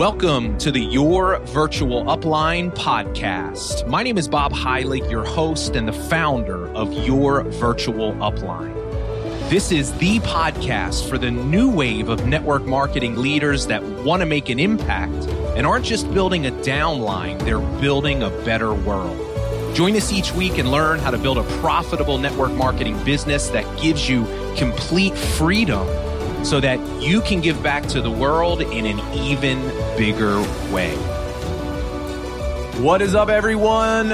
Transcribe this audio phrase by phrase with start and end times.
[0.00, 3.86] Welcome to the Your Virtual Upline podcast.
[3.86, 8.72] My name is Bob Heilig, your host and the founder of Your Virtual Upline.
[9.50, 14.26] This is the podcast for the new wave of network marketing leaders that want to
[14.26, 19.18] make an impact and aren't just building a downline, they're building a better world.
[19.76, 23.66] Join us each week and learn how to build a profitable network marketing business that
[23.78, 24.24] gives you
[24.56, 25.86] complete freedom
[26.42, 29.60] so that you can give back to the world in an even
[29.96, 30.40] bigger
[30.72, 30.96] way.
[32.80, 34.08] What is up, everyone?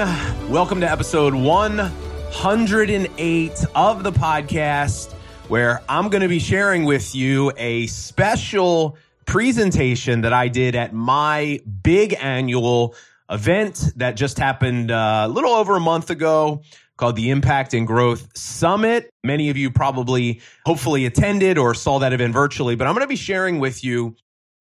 [0.49, 5.13] Welcome to episode 108 of the podcast,
[5.47, 10.93] where I'm going to be sharing with you a special presentation that I did at
[10.93, 12.93] my big annual
[13.29, 16.61] event that just happened uh, a little over a month ago
[16.97, 19.09] called the Impact and Growth Summit.
[19.23, 23.07] Many of you probably hopefully attended or saw that event virtually, but I'm going to
[23.07, 24.15] be sharing with you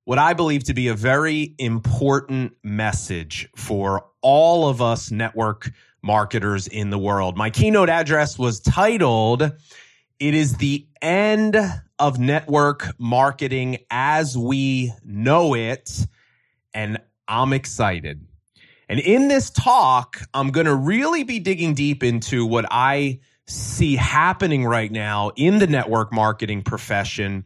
[0.05, 5.71] what I believe to be a very important message for all of us network
[6.03, 7.37] marketers in the world.
[7.37, 11.57] My keynote address was titled, It is the End
[11.99, 16.07] of Network Marketing as We Know It.
[16.73, 18.26] And I'm excited.
[18.89, 23.97] And in this talk, I'm going to really be digging deep into what I see
[23.97, 27.45] happening right now in the network marketing profession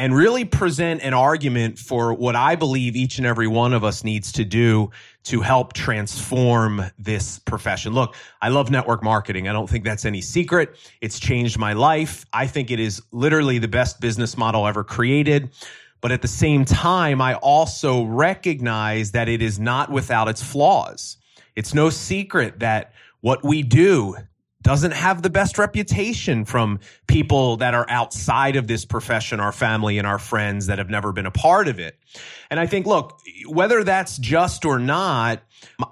[0.00, 4.02] and really present an argument for what I believe each and every one of us
[4.02, 4.90] needs to do
[5.24, 7.92] to help transform this profession.
[7.92, 9.46] Look, I love network marketing.
[9.46, 10.74] I don't think that's any secret.
[11.02, 12.24] It's changed my life.
[12.32, 15.50] I think it is literally the best business model ever created.
[16.00, 21.16] But at the same time, I also recognize that it is not without its flaws.
[21.56, 24.16] It's no secret that what we do
[24.62, 29.96] doesn't have the best reputation from people that are outside of this profession, our family
[29.96, 31.98] and our friends that have never been a part of it.
[32.50, 35.42] And I think, look, whether that's just or not,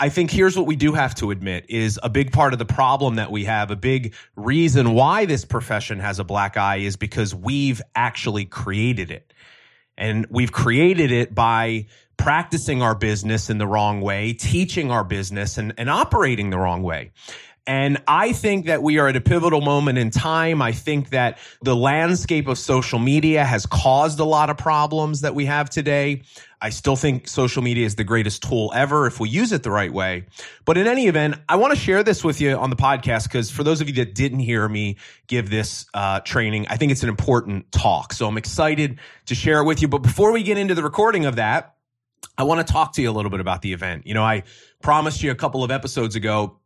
[0.00, 2.66] I think here's what we do have to admit is a big part of the
[2.66, 6.96] problem that we have, a big reason why this profession has a black eye is
[6.96, 9.32] because we've actually created it.
[9.98, 11.86] And we've created it by
[12.16, 16.82] practicing our business in the wrong way, teaching our business and, and operating the wrong
[16.82, 17.10] way.
[17.68, 20.62] And I think that we are at a pivotal moment in time.
[20.62, 25.34] I think that the landscape of social media has caused a lot of problems that
[25.34, 26.22] we have today.
[26.62, 29.70] I still think social media is the greatest tool ever if we use it the
[29.70, 30.24] right way.
[30.64, 33.50] But in any event, I want to share this with you on the podcast because
[33.50, 34.96] for those of you that didn't hear me
[35.26, 38.14] give this uh, training, I think it's an important talk.
[38.14, 39.88] So I'm excited to share it with you.
[39.88, 41.74] But before we get into the recording of that,
[42.38, 44.06] I want to talk to you a little bit about the event.
[44.06, 44.44] You know, I
[44.80, 46.56] promised you a couple of episodes ago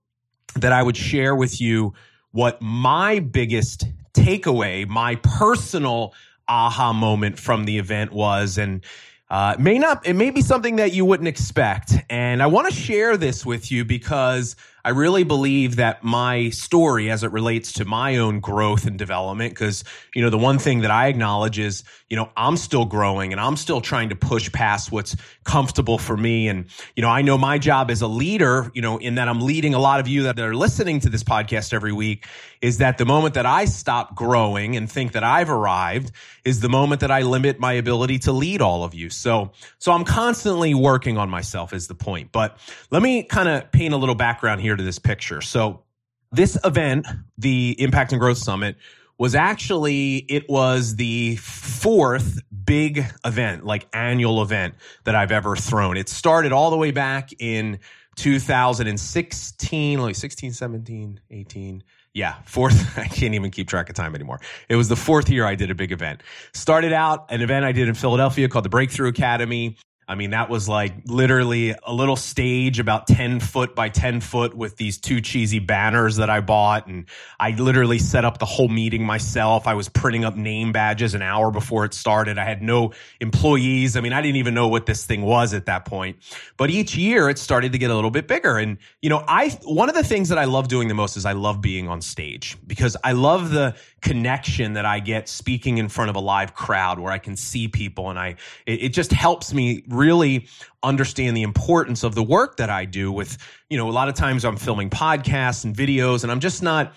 [0.57, 1.95] that I would share with you
[2.33, 6.15] what my biggest takeaway, my personal
[6.49, 8.59] aha moment from the event was.
[8.59, 8.85] And
[9.31, 11.95] uh, may not, it may be something that you wouldn't expect.
[12.11, 17.10] And I want to share this with you because I really believe that my story
[17.10, 19.84] as it relates to my own growth and development, because,
[20.15, 23.41] you know, the one thing that I acknowledge is, you know, I'm still growing and
[23.41, 26.48] I'm still trying to push past what's comfortable for me.
[26.48, 26.66] And,
[26.97, 29.75] you know, I know my job as a leader, you know, in that I'm leading
[29.75, 32.26] a lot of you that are listening to this podcast every week
[32.62, 36.12] is that the moment that I stop growing and think that I've arrived
[36.45, 39.11] is the moment that I limit my ability to lead all of you.
[39.11, 42.31] So, so I'm constantly working on myself is the point.
[42.31, 42.56] But
[42.93, 45.41] let me kind of paint a little background here to this picture.
[45.41, 45.83] So
[46.31, 47.06] this event,
[47.37, 48.77] the Impact and Growth Summit,
[49.19, 54.75] was actually it was the fourth big event, like annual event
[55.05, 55.97] that I've ever thrown.
[55.97, 57.81] It started all the way back in
[58.17, 61.83] 2016, like 16, 17, 18.
[62.15, 62.99] Yeah, fourth.
[62.99, 64.41] I can't even keep track of time anymore.
[64.69, 66.23] It was the fourth year I did a big event.
[66.53, 69.77] Started out an event I did in Philadelphia called the Breakthrough Academy.
[70.12, 74.55] I mean, that was like literally a little stage about 10 foot by 10 foot
[74.55, 76.87] with these two cheesy banners that I bought.
[76.87, 77.06] And
[77.41, 79.67] I literally set up the whole meeting myself.
[79.67, 82.37] I was printing up name badges an hour before it started.
[82.37, 83.97] I had no employees.
[83.97, 86.19] I mean, I didn't even know what this thing was at that point.
[86.59, 88.59] But each year it started to get a little bit bigger.
[88.59, 91.25] And, you know, I, one of the things that I love doing the most is
[91.25, 95.88] I love being on stage because I love the connection that I get speaking in
[95.88, 99.12] front of a live crowd where I can see people and I, it, it just
[99.12, 100.49] helps me really
[100.82, 103.38] understand the importance of the work that I do with,
[103.70, 106.94] you know, a lot of times I'm filming podcasts and videos and I'm just not,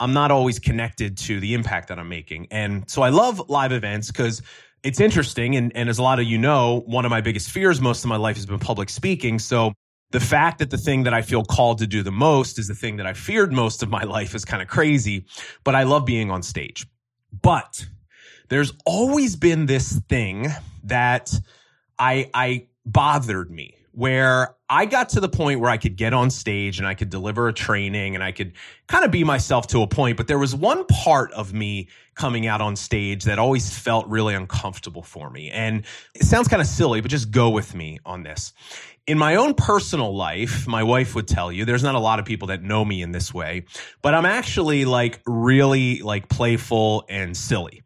[0.00, 2.48] I'm not always connected to the impact that I'm making.
[2.50, 4.42] And so I love live events because
[4.82, 5.56] it's interesting.
[5.56, 8.08] And, and as a lot of you know, one of my biggest fears most of
[8.08, 9.38] my life has been public speaking.
[9.38, 9.72] So
[10.10, 12.74] the fact that the thing that I feel called to do the most is the
[12.74, 15.26] thing that I feared most of my life is kind of crazy,
[15.64, 16.86] but I love being on stage.
[17.42, 17.86] But
[18.48, 20.48] there's always been this thing
[20.84, 21.34] that
[21.98, 26.30] I, I bothered me where I got to the point where I could get on
[26.30, 28.52] stage and I could deliver a training and I could
[28.86, 30.16] kind of be myself to a point.
[30.16, 34.34] But there was one part of me coming out on stage that always felt really
[34.34, 35.50] uncomfortable for me.
[35.50, 35.84] And
[36.14, 38.52] it sounds kind of silly, but just go with me on this.
[39.08, 42.26] In my own personal life, my wife would tell you, there's not a lot of
[42.26, 43.64] people that know me in this way,
[44.02, 47.82] but I'm actually like really like playful and silly.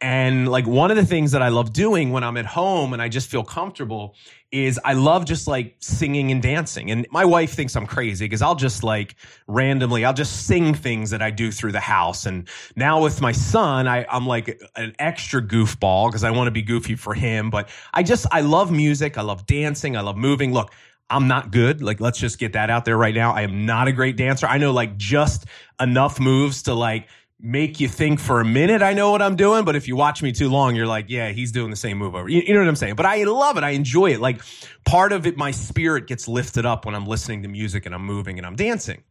[0.00, 3.02] And like one of the things that I love doing when I'm at home and
[3.02, 4.16] I just feel comfortable
[4.52, 6.90] is I love just like singing and dancing.
[6.90, 9.16] And my wife thinks I'm crazy because I'll just like
[9.46, 12.26] randomly, I'll just sing things that I do through the house.
[12.26, 12.46] And
[12.76, 16.60] now with my son, I, I'm like an extra goofball because I want to be
[16.62, 17.48] goofy for him.
[17.48, 19.16] But I just, I love music.
[19.16, 19.96] I love dancing.
[19.96, 20.52] I love moving.
[20.52, 20.70] Look,
[21.08, 21.82] I'm not good.
[21.82, 23.32] Like, let's just get that out there right now.
[23.32, 24.46] I am not a great dancer.
[24.46, 25.46] I know like just
[25.80, 27.08] enough moves to like,
[27.42, 30.22] make you think for a minute I know what I'm doing, but if you watch
[30.22, 32.28] me too long, you're like, yeah, he's doing the same move over.
[32.28, 32.94] You, you, know what I'm saying?
[32.94, 33.64] But I love it.
[33.64, 34.20] I enjoy it.
[34.20, 34.40] Like
[34.84, 38.06] part of it, my spirit gets lifted up when I'm listening to music and I'm
[38.06, 39.02] moving and I'm dancing.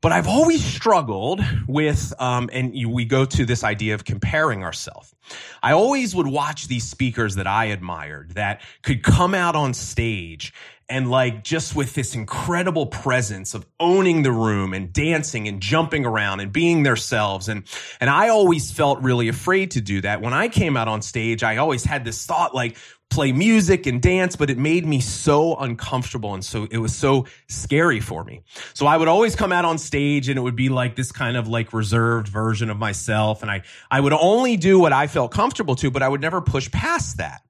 [0.00, 5.14] But I've always struggled with, um, and we go to this idea of comparing ourselves.
[5.62, 10.52] I always would watch these speakers that I admired that could come out on stage
[10.88, 16.04] and like just with this incredible presence of owning the room and dancing and jumping
[16.04, 17.48] around and being themselves.
[17.48, 17.64] And
[18.00, 20.20] and I always felt really afraid to do that.
[20.20, 22.76] When I came out on stage I always had this thought like
[23.10, 27.26] play music and dance but it made me so uncomfortable and so it was so
[27.48, 28.42] scary for me.
[28.74, 31.36] So I would always come out on stage and it would be like this kind
[31.36, 33.42] of like reserved version of myself.
[33.42, 36.40] And I I would only do what I felt comfortable to but I would never
[36.40, 37.42] push past that.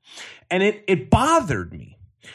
[0.51, 1.94] And it it bothered me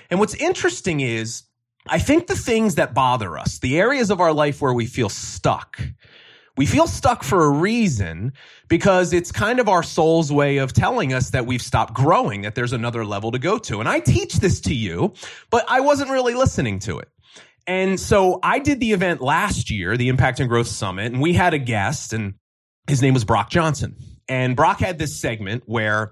[0.09, 1.43] and what's interesting is,
[1.87, 5.09] I think the things that bother us, the areas of our life where we feel
[5.09, 5.81] stuck,
[6.57, 8.33] we feel stuck for a reason
[8.67, 12.53] because it's kind of our soul's way of telling us that we've stopped growing, that
[12.53, 13.79] there's another level to go to.
[13.79, 15.13] And I teach this to you,
[15.49, 17.07] but I wasn't really listening to it.
[17.65, 21.33] And so I did the event last year, the Impact and Growth Summit, and we
[21.33, 22.33] had a guest and
[22.87, 23.95] his name was Brock Johnson.
[24.27, 26.11] And Brock had this segment where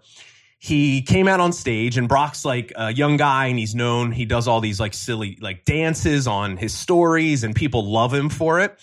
[0.60, 4.26] he came out on stage and Brock's like a young guy and he's known he
[4.26, 8.60] does all these like silly like dances on his stories and people love him for
[8.60, 8.78] it.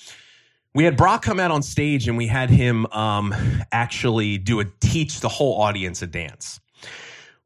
[0.74, 3.34] We had Brock come out on stage and we had him um,
[3.70, 6.60] actually do a teach the whole audience a dance.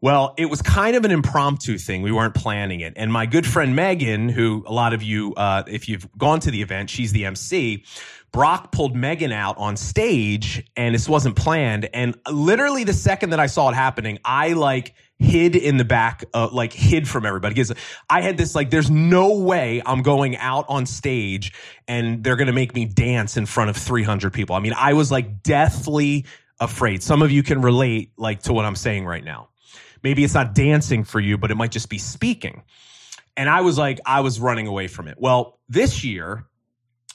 [0.01, 2.03] Well, it was kind of an impromptu thing.
[2.03, 2.93] We weren't planning it.
[2.95, 6.53] And my good friend Megan, who a lot of you, uh, if you've gone to
[6.53, 7.85] the event, she's the MC.
[8.33, 11.89] Brock pulled Megan out on stage and this wasn't planned.
[11.95, 16.25] And literally the second that I saw it happening, I like hid in the back,
[16.35, 17.73] uh, like hid from everybody because
[18.09, 21.53] I had this like, there's no way I'm going out on stage
[21.89, 24.55] and they're to make me dance in front of 300 people.
[24.55, 26.27] I mean, I was like deathly
[26.61, 27.03] afraid.
[27.03, 29.49] Some of you can relate like to what I'm saying right now.
[30.03, 32.63] Maybe it's not dancing for you, but it might just be speaking.
[33.37, 35.17] And I was like, I was running away from it.
[35.19, 36.45] Well, this year,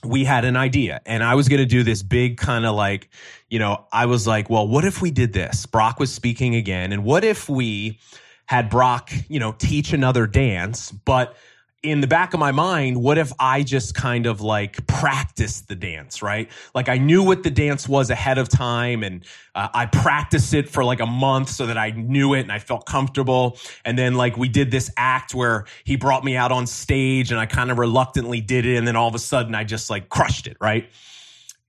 [0.03, 3.09] we had an idea and I was going to do this big kind of like,
[3.49, 5.65] you know, I was like, well, what if we did this?
[5.65, 6.91] Brock was speaking again.
[6.91, 7.99] And what if we
[8.45, 11.35] had Brock, you know, teach another dance, but
[11.83, 15.75] in the back of my mind, what if I just kind of like practiced the
[15.75, 16.49] dance, right?
[16.73, 20.69] Like I knew what the dance was ahead of time and uh, I practiced it
[20.69, 23.57] for like a month so that I knew it and I felt comfortable.
[23.83, 27.39] And then like we did this act where he brought me out on stage and
[27.39, 28.77] I kind of reluctantly did it.
[28.77, 30.89] And then all of a sudden I just like crushed it, right?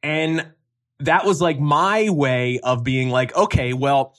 [0.05, 0.47] And
[1.01, 4.15] that was like my way of being like, okay, well,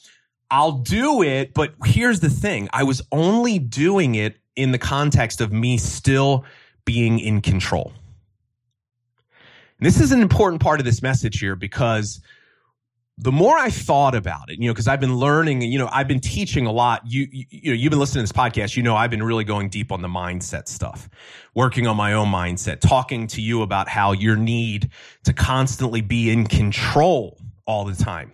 [0.52, 1.54] I'll do it.
[1.54, 2.68] But here's the thing.
[2.74, 6.46] I was only doing it in the context of me still
[6.86, 7.92] being in control.
[9.80, 12.22] And this is an important part of this message here because
[13.18, 16.08] the more I thought about it, you know, because I've been learning, you know, I've
[16.08, 17.02] been teaching a lot.
[17.06, 18.76] You, you, you, know, you've been listening to this podcast.
[18.76, 21.10] You know, I've been really going deep on the mindset stuff,
[21.54, 24.90] working on my own mindset, talking to you about how your need
[25.24, 28.34] to constantly be in control all the time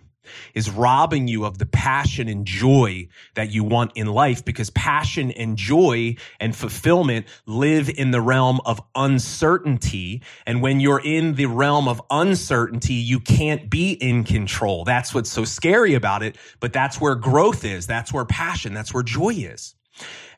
[0.54, 5.30] is robbing you of the passion and joy that you want in life because passion
[5.32, 10.22] and joy and fulfillment live in the realm of uncertainty.
[10.46, 14.84] And when you're in the realm of uncertainty, you can't be in control.
[14.84, 16.36] That's what's so scary about it.
[16.60, 17.86] But that's where growth is.
[17.86, 19.74] That's where passion, that's where joy is.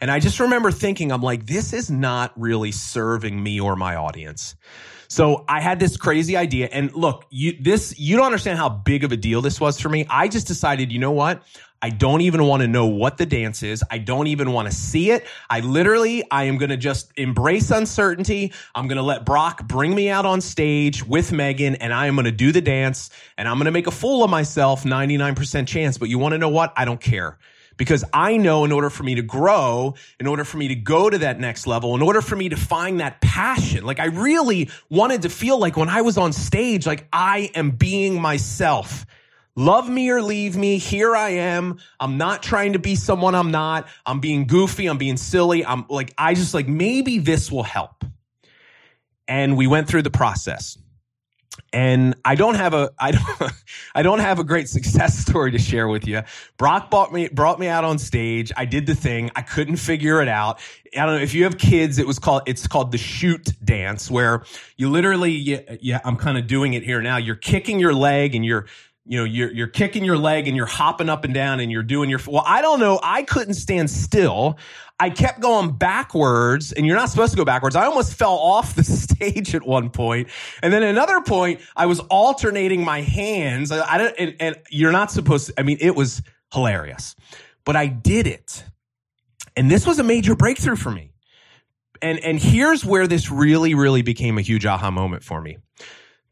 [0.00, 3.96] And I just remember thinking, I'm like, this is not really serving me or my
[3.96, 4.56] audience.
[5.14, 6.68] So I had this crazy idea.
[6.72, 9.88] And look, you, this, you don't understand how big of a deal this was for
[9.88, 10.04] me.
[10.10, 11.40] I just decided, you know what?
[11.80, 13.84] I don't even want to know what the dance is.
[13.92, 15.24] I don't even want to see it.
[15.48, 18.52] I literally, I am going to just embrace uncertainty.
[18.74, 22.16] I'm going to let Brock bring me out on stage with Megan and I am
[22.16, 25.68] going to do the dance and I'm going to make a fool of myself, 99%
[25.68, 25.96] chance.
[25.96, 26.72] But you want to know what?
[26.76, 27.38] I don't care
[27.76, 31.10] because I know in order for me to grow, in order for me to go
[31.10, 34.70] to that next level, in order for me to find that passion, like I really
[34.90, 39.06] wanted to feel like when I was on stage, like I am being myself.
[39.56, 40.78] Love me or leave me.
[40.78, 41.78] Here I am.
[42.00, 43.86] I'm not trying to be someone I'm not.
[44.04, 44.86] I'm being goofy.
[44.86, 45.64] I'm being silly.
[45.64, 48.04] I'm like, I just like, maybe this will help.
[49.28, 50.76] And we went through the process
[51.72, 53.52] and I don't have a I don't
[53.94, 56.22] I don't have a great success story to share with you.
[56.56, 58.52] Brock brought me brought me out on stage.
[58.56, 59.30] I did the thing.
[59.36, 60.60] I couldn't figure it out.
[60.96, 61.98] I don't know if you have kids.
[61.98, 64.44] It was called it's called the shoot dance, where
[64.76, 67.16] you literally yeah, yeah I'm kind of doing it here now.
[67.16, 68.66] You're kicking your leg and you're
[69.06, 71.82] you know you're you're kicking your leg and you're hopping up and down and you're
[71.82, 72.98] doing your well I don't know.
[73.02, 74.58] I couldn't stand still.
[74.98, 77.76] I kept going backwards and you're not supposed to go backwards.
[77.76, 80.28] I almost fell off the stage at one point.
[80.62, 83.70] And then another point I was alternating my hands.
[83.70, 87.14] I, I don't and, and you're not supposed to I mean it was hilarious
[87.64, 88.64] but I did it.
[89.56, 91.12] And this was a major breakthrough for me.
[92.00, 95.58] And and here's where this really really became a huge aha moment for me.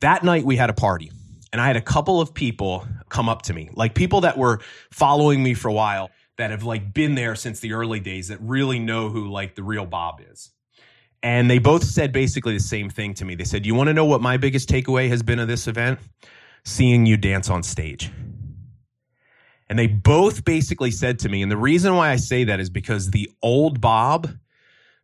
[0.00, 1.10] That night we had a party
[1.52, 4.60] and I had a couple of people come up to me, like people that were
[4.90, 8.38] following me for a while that have like been there since the early days that
[8.40, 10.50] really know who like the real Bob is.
[11.22, 13.34] And they both said basically the same thing to me.
[13.34, 16.00] They said, You want to know what my biggest takeaway has been of this event?
[16.64, 18.10] Seeing you dance on stage.
[19.68, 22.70] And they both basically said to me, and the reason why I say that is
[22.70, 24.28] because the old Bob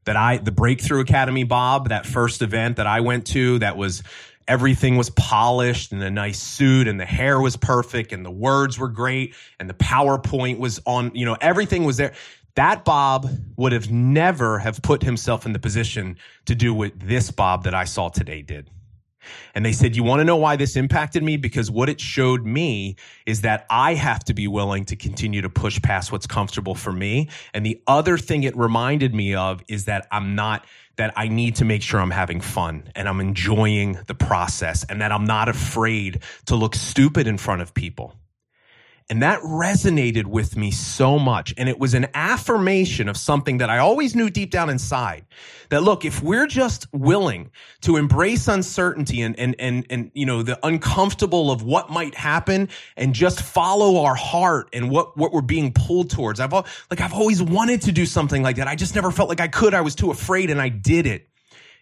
[0.04, 4.02] that I, the Breakthrough Academy Bob, that first event that I went to that was
[4.48, 8.78] everything was polished and a nice suit and the hair was perfect and the words
[8.78, 12.14] were great and the PowerPoint was on, you know, everything was there.
[12.54, 17.30] That Bob would have never have put himself in the position to do what this
[17.30, 18.70] Bob that I saw today did.
[19.54, 21.36] And they said, You want to know why this impacted me?
[21.36, 25.50] Because what it showed me is that I have to be willing to continue to
[25.50, 27.28] push past what's comfortable for me.
[27.54, 30.66] And the other thing it reminded me of is that I'm not
[30.96, 35.00] that I need to make sure I'm having fun and I'm enjoying the process and
[35.00, 38.14] that I'm not afraid to look stupid in front of people.
[39.10, 41.54] And that resonated with me so much.
[41.56, 45.24] And it was an affirmation of something that I always knew deep down inside
[45.70, 47.50] that look, if we're just willing
[47.82, 52.68] to embrace uncertainty and, and, and, and, you know, the uncomfortable of what might happen
[52.98, 56.38] and just follow our heart and what, what we're being pulled towards.
[56.38, 58.68] I've, like, I've always wanted to do something like that.
[58.68, 59.72] I just never felt like I could.
[59.72, 61.28] I was too afraid and I did it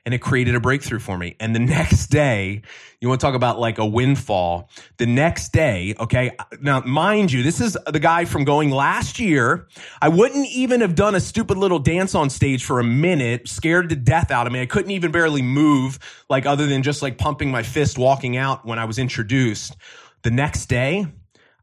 [0.06, 1.34] and it created a breakthrough for me.
[1.40, 2.62] And the next day,
[3.00, 4.70] you want to talk about like a windfall.
[4.96, 9.66] The next day, okay, now mind you, this is the guy from going last year.
[10.00, 13.90] I wouldn't even have done a stupid little dance on stage for a minute, scared
[13.90, 14.62] to death out of me.
[14.62, 15.98] I couldn't even barely move,
[16.30, 19.76] like other than just like pumping my fist walking out when I was introduced.
[20.22, 21.06] The next day,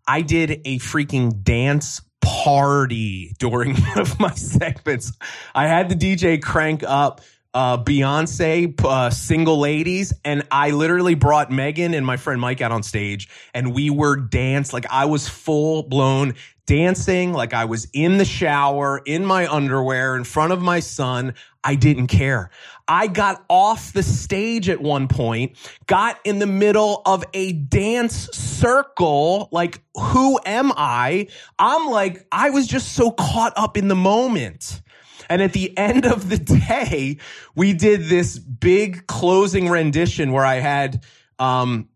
[0.05, 5.13] I did a freaking dance party during one of my segments.
[5.55, 7.21] I had the DJ crank up
[7.53, 12.71] uh, Beyonce, uh, single ladies, and I literally brought Megan and my friend Mike out
[12.71, 16.33] on stage, and we were dance like I was full blown
[16.65, 21.33] dancing, like I was in the shower in my underwear in front of my son.
[21.63, 22.49] I didn't care.
[22.87, 25.55] I got off the stage at one point,
[25.85, 29.47] got in the middle of a dance circle.
[29.51, 31.27] Like, who am I?
[31.57, 34.81] I'm like, I was just so caught up in the moment.
[35.29, 37.17] And at the end of the day,
[37.55, 41.03] we did this big closing rendition where I had,
[41.39, 41.89] um,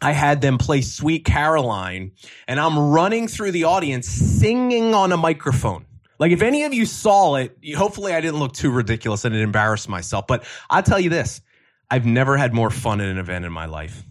[0.00, 2.12] I had them play Sweet Caroline
[2.48, 5.84] and I'm running through the audience singing on a microphone.
[6.18, 9.88] Like if any of you saw it, hopefully I didn't look too ridiculous and embarrass
[9.88, 11.40] myself, but I'll tell you this.
[11.90, 14.04] I've never had more fun at an event in my life.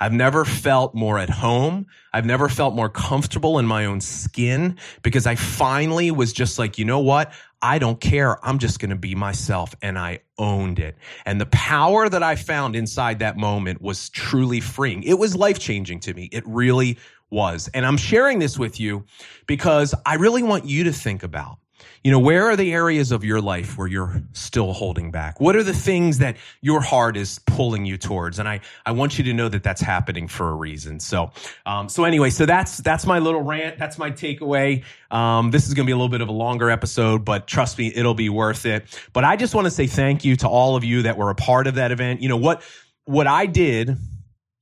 [0.00, 1.86] I've never felt more at home.
[2.12, 6.78] I've never felt more comfortable in my own skin because I finally was just like,
[6.78, 7.32] you know what?
[7.60, 8.44] I don't care.
[8.44, 9.74] I'm just going to be myself.
[9.82, 10.96] And I owned it.
[11.24, 15.02] And the power that I found inside that moment was truly freeing.
[15.02, 16.28] It was life changing to me.
[16.30, 16.98] It really
[17.30, 17.68] was.
[17.74, 19.04] And I'm sharing this with you
[19.46, 21.58] because I really want you to think about
[22.04, 25.40] you know, where are the areas of your life where you're still holding back?
[25.40, 28.38] What are the things that your heart is pulling you towards?
[28.38, 31.00] And I, I want you to know that that's happening for a reason.
[31.00, 31.32] So,
[31.64, 33.78] um, so anyway, so that's, that's my little rant.
[33.78, 34.84] That's my takeaway.
[35.10, 37.78] Um, this is going to be a little bit of a longer episode, but trust
[37.78, 38.84] me, it'll be worth it.
[39.14, 41.34] But I just want to say thank you to all of you that were a
[41.34, 42.20] part of that event.
[42.20, 42.62] You know, what,
[43.06, 43.96] what I did,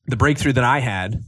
[0.06, 1.24] the breakthrough that I had,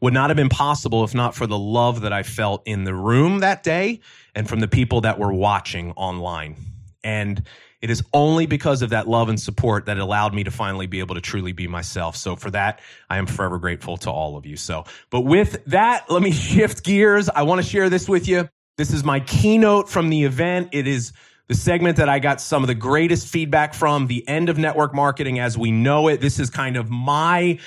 [0.00, 2.94] would not have been possible if not for the love that I felt in the
[2.94, 4.00] room that day
[4.34, 6.56] and from the people that were watching online.
[7.02, 7.42] And
[7.80, 10.98] it is only because of that love and support that allowed me to finally be
[10.98, 12.16] able to truly be myself.
[12.16, 14.56] So for that, I am forever grateful to all of you.
[14.56, 17.28] So, but with that, let me shift gears.
[17.28, 18.48] I want to share this with you.
[18.76, 20.70] This is my keynote from the event.
[20.72, 21.12] It is
[21.48, 24.94] the segment that I got some of the greatest feedback from, the end of network
[24.94, 26.20] marketing as we know it.
[26.20, 27.58] This is kind of my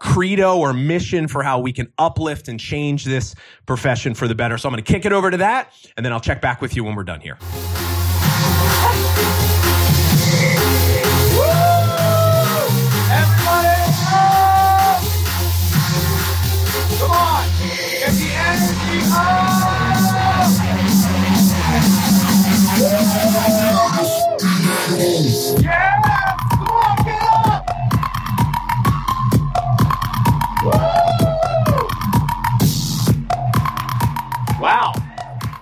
[0.00, 3.34] credo or mission for how we can uplift and change this
[3.66, 4.58] profession for the better.
[4.58, 6.76] So I'm going to kick it over to that, and then I'll check back with
[6.76, 7.38] you when we're done here.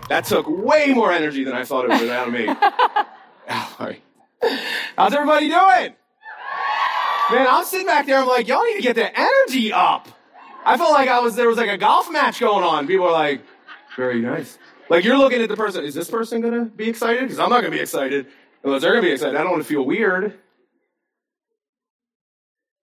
[0.08, 2.46] That took way more energy than I thought it would out of me.
[4.96, 5.94] How's everybody doing?
[7.30, 10.08] Man, I'm sitting back there, I'm like, y'all need to get the energy up.
[10.64, 12.86] I felt like I was there was like a golf match going on.
[12.86, 13.40] People are like,
[13.96, 14.58] very nice.
[14.88, 17.22] Like you're looking at the person, is this person gonna be excited?
[17.22, 18.26] Because I'm not gonna be excited.
[18.62, 19.36] Unless they're gonna be excited.
[19.36, 20.38] I don't want to feel weird.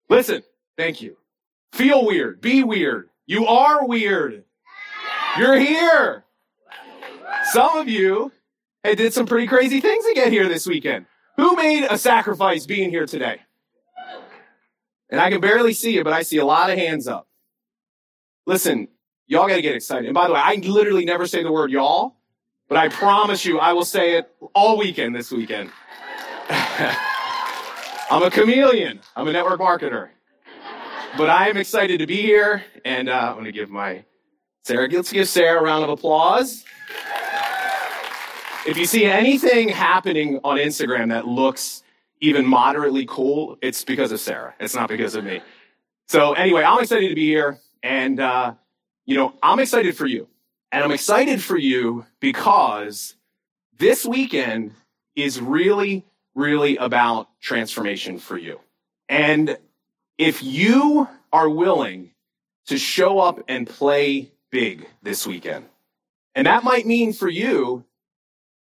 [0.08, 0.42] Listen,
[0.76, 1.16] thank you.
[1.72, 2.40] Feel weird.
[2.40, 3.10] Be weird.
[3.26, 4.44] You are weird.
[5.38, 6.24] You're here.
[7.52, 8.30] Some of you
[8.84, 11.06] did some pretty crazy things to get here this weekend.
[11.36, 13.40] Who made a sacrifice being here today?
[15.10, 17.26] And I can barely see it, but I see a lot of hands up.
[18.46, 18.86] Listen,
[19.26, 20.06] y'all got to get excited.
[20.06, 22.14] And by the way, I literally never say the word y'all,
[22.68, 25.70] but I promise you I will say it all weekend this weekend.
[26.48, 29.00] I'm a chameleon.
[29.16, 30.10] I'm a network marketer.
[31.18, 34.04] But I am excited to be here, and uh, I'm going to give my
[34.62, 34.88] Sarah.
[34.88, 36.64] Let's give Sarah a round of applause.
[38.66, 41.82] If you see anything happening on Instagram that looks
[42.20, 44.54] even moderately cool, it's because of Sarah.
[44.60, 45.40] It's not because of me.
[46.08, 48.54] So anyway, I'm excited to be here, and uh,
[49.06, 50.28] you know, I'm excited for you,
[50.72, 53.16] and I'm excited for you because
[53.78, 54.74] this weekend
[55.16, 58.60] is really, really about transformation for you.
[59.08, 59.56] And
[60.18, 62.10] if you are willing
[62.66, 65.64] to show up and play big this weekend,
[66.34, 67.84] and that might mean for you,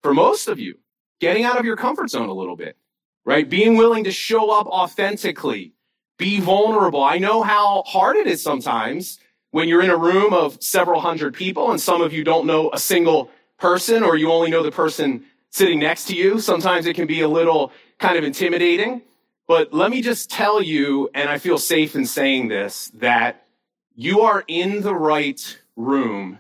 [0.03, 0.79] for most of you,
[1.21, 2.77] getting out of your comfort zone a little bit,
[3.25, 3.49] right?
[3.49, 5.73] Being willing to show up authentically,
[6.19, 7.03] be vulnerable.
[7.03, 9.19] I know how hard it is sometimes
[9.51, 12.71] when you're in a room of several hundred people and some of you don't know
[12.73, 16.41] a single person or you only know the person sitting next to you.
[16.41, 19.03] Sometimes it can be a little kind of intimidating.
[19.47, 23.47] But let me just tell you, and I feel safe in saying this, that
[23.95, 26.39] you are in the right room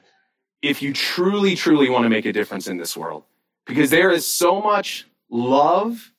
[0.62, 3.24] if you truly, truly want to make a difference in this world.
[3.66, 6.12] Because there is so much love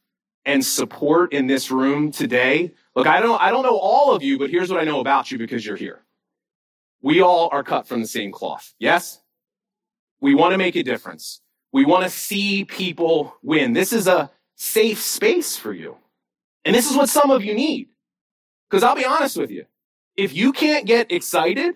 [0.46, 2.74] and support in this room today.
[2.96, 5.32] Look, I don't, I don't know all of you, but here's what I know about
[5.32, 6.02] you because you're here.
[7.02, 8.74] We all are cut from the same cloth.
[8.80, 9.22] Yes?
[10.22, 11.42] We want to make a difference.
[11.72, 13.74] We want to see people win.
[13.74, 15.98] This is a safe space for you.
[16.64, 17.90] And this is what some of you need.
[18.70, 19.66] Because I'll be honest with you.
[20.16, 21.76] If you can't get excited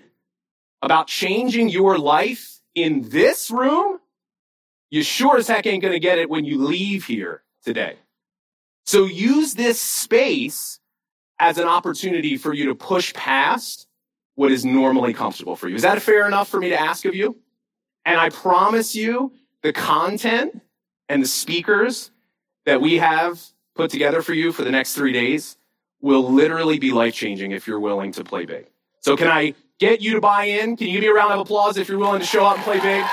[0.82, 4.00] about changing your life in this room,
[4.90, 7.96] you sure as heck ain't going to get it when you leave here today.
[8.86, 10.80] So use this space
[11.40, 13.88] as an opportunity for you to push past
[14.36, 15.76] what is normally comfortable for you.
[15.76, 17.38] Is that fair enough for me to ask of you?
[18.06, 20.62] And I promise you the content
[21.10, 22.12] and the speakers
[22.66, 23.42] that we have
[23.76, 25.58] put together for you for the next three days
[26.02, 28.68] will literally be life changing if you're willing to play big.
[29.02, 30.78] So can I get you to buy in?
[30.78, 32.64] Can you give me a round of applause if you're willing to show up and
[32.64, 33.04] play big?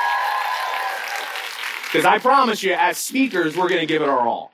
[1.94, 4.52] Because I promise you, as speakers, we're going to give it our all.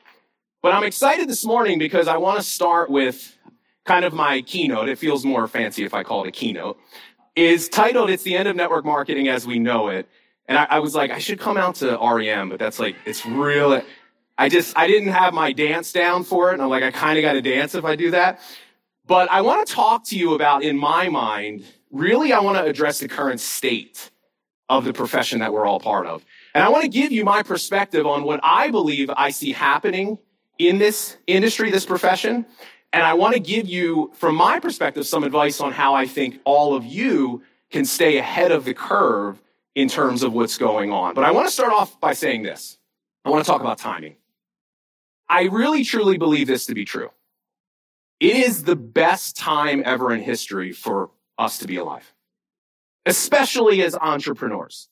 [0.61, 3.35] But I'm excited this morning because I want to start with
[3.87, 4.91] kind of my keynote.
[4.91, 6.79] It feels more fancy if I call it a keynote.
[7.35, 10.07] Is titled "It's the End of Network Marketing as We Know It."
[10.49, 13.25] And I, I was like, I should come out to REM, but that's like, it's
[13.25, 13.81] real.
[14.37, 16.55] I just, I didn't have my dance down for it.
[16.55, 18.41] And I'm like, I kind of got to dance if I do that.
[19.07, 22.65] But I want to talk to you about, in my mind, really, I want to
[22.65, 24.11] address the current state
[24.69, 26.23] of the profession that we're all part of.
[26.55, 30.19] And I want to give you my perspective on what I believe I see happening
[30.59, 32.47] in this industry, this profession.
[32.93, 36.41] And I want to give you, from my perspective, some advice on how I think
[36.45, 39.41] all of you can stay ahead of the curve
[39.77, 41.15] in terms of what's going on.
[41.15, 42.79] But I want to start off by saying this.
[43.25, 44.17] I want to talk about timing.
[45.29, 47.11] I really truly believe this to be true.
[48.19, 52.13] It is the best time ever in history for us to be alive,
[53.07, 54.89] especially as entrepreneurs.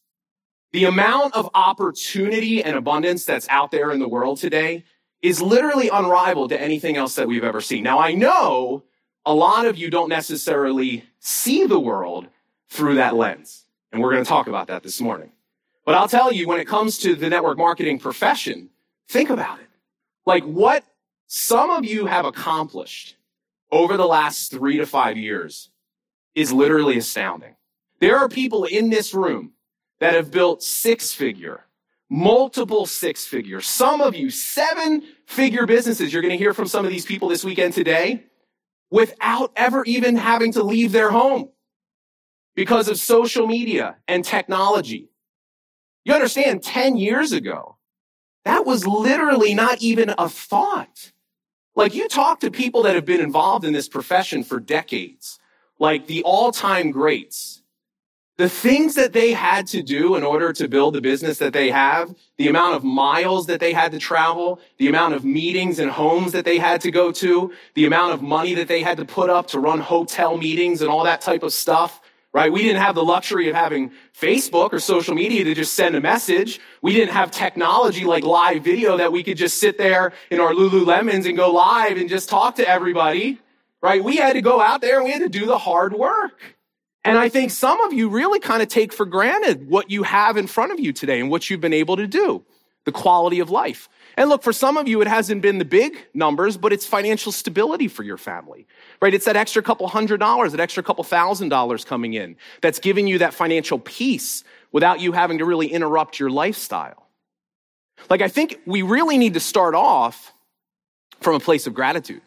[0.73, 4.85] The amount of opportunity and abundance that's out there in the world today
[5.23, 7.83] is literally unrivaled to anything else that we've ever seen.
[7.83, 8.85] Now, I know
[9.25, 12.29] a lot of you don't necessarily see the world
[12.69, 15.33] through that lens, and we're going to talk about that this morning.
[15.87, 18.69] But I'll tell you, when it comes to the network marketing profession,
[19.09, 19.69] think about it.
[20.27, 20.85] Like what
[21.27, 23.17] some of you have accomplished
[23.73, 25.71] over the last three to five years
[26.35, 27.57] is literally astounding.
[28.01, 29.53] There are people in this room
[30.01, 31.65] that have built six figure,
[32.09, 36.13] multiple six figure, some of you seven figure businesses.
[36.13, 38.25] You're going to hear from some of these people this weekend today
[38.91, 41.51] without ever even having to leave their home
[42.55, 45.11] because of social media and technology.
[46.05, 47.77] You understand, 10 years ago,
[48.45, 51.13] that was literally not even a thought.
[51.77, 55.39] Like you talk to people that have been involved in this profession for decades,
[55.79, 57.63] like the all time greats,
[58.39, 61.71] the things that they had to do in order to build the business that they
[61.71, 65.91] have, the amount of miles that they had to travel, the amount of meetings and
[65.91, 69.05] homes that they had to go to, the amount of money that they had to
[69.05, 72.01] put up to run hotel meetings and all that type of stuff,
[72.33, 72.53] right?
[72.53, 76.01] We didn't have the luxury of having Facebook or social media to just send a
[76.01, 76.61] message.
[76.81, 80.53] We didn't have technology like live video that we could just sit there in our
[80.53, 83.41] Lululemons and go live and just talk to everybody,
[83.83, 84.03] right?
[84.03, 86.55] We had to go out there and we had to do the hard work.
[87.05, 90.37] And I think some of you really kind of take for granted what you have
[90.37, 92.45] in front of you today and what you've been able to do,
[92.85, 93.89] the quality of life.
[94.17, 97.31] And look, for some of you, it hasn't been the big numbers, but it's financial
[97.31, 98.67] stability for your family,
[99.01, 99.15] right?
[99.15, 103.07] It's that extra couple hundred dollars, that extra couple thousand dollars coming in that's giving
[103.07, 107.07] you that financial peace without you having to really interrupt your lifestyle.
[108.11, 110.33] Like, I think we really need to start off
[111.21, 112.23] from a place of gratitude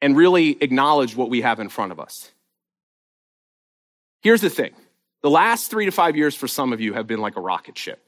[0.00, 2.30] and really acknowledge what we have in front of us.
[4.26, 4.72] Here's the thing
[5.22, 7.78] the last three to five years for some of you have been like a rocket
[7.78, 8.04] ship.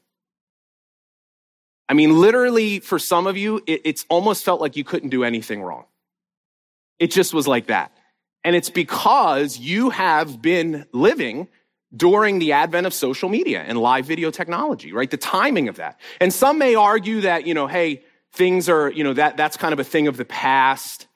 [1.87, 5.23] I mean, literally, for some of you, it, it's almost felt like you couldn't do
[5.23, 5.85] anything wrong.
[6.99, 7.93] It just was like that.
[8.43, 11.47] And it's because you have been living
[11.95, 15.09] during the advent of social media and live video technology, right?
[15.09, 16.01] The timing of that.
[16.19, 18.03] And some may argue that, you know, hey,
[18.33, 21.07] things are, you know, that, that's kind of a thing of the past.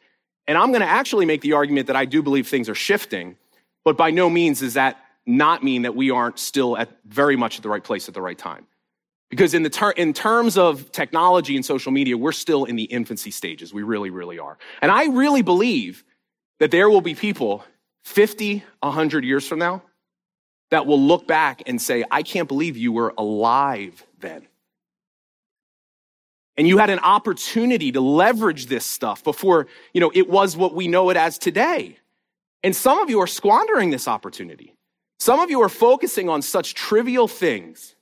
[0.47, 3.35] And I'm going to actually make the argument that I do believe things are shifting.
[3.83, 7.57] But by no means does that not mean that we aren't still at very much
[7.57, 8.65] at the right place at the right time.
[9.29, 12.83] Because in, the ter- in terms of technology and social media, we're still in the
[12.83, 13.73] infancy stages.
[13.73, 14.57] We really, really are.
[14.81, 16.03] And I really believe
[16.59, 17.63] that there will be people
[18.03, 19.81] 50, 100 years from now
[20.69, 24.47] that will look back and say, I can't believe you were alive then.
[26.55, 30.75] And you had an opportunity to leverage this stuff before, you know, it was what
[30.75, 31.97] we know it as today.
[32.63, 34.75] And some of you are squandering this opportunity.
[35.19, 37.95] Some of you are focusing on such trivial things.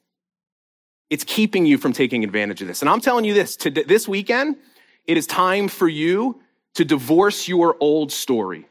[1.10, 2.82] It's keeping you from taking advantage of this.
[2.82, 4.58] And I'm telling you this, this weekend,
[5.06, 6.42] it is time for you
[6.76, 8.68] to divorce your old story.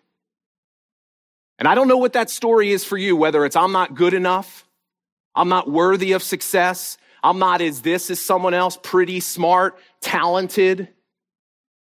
[1.58, 4.14] And I don't know what that story is for you, whether it's I'm not good
[4.14, 4.66] enough,
[5.34, 10.88] I'm not worthy of success, I'm not as this as someone else, pretty, smart, talented.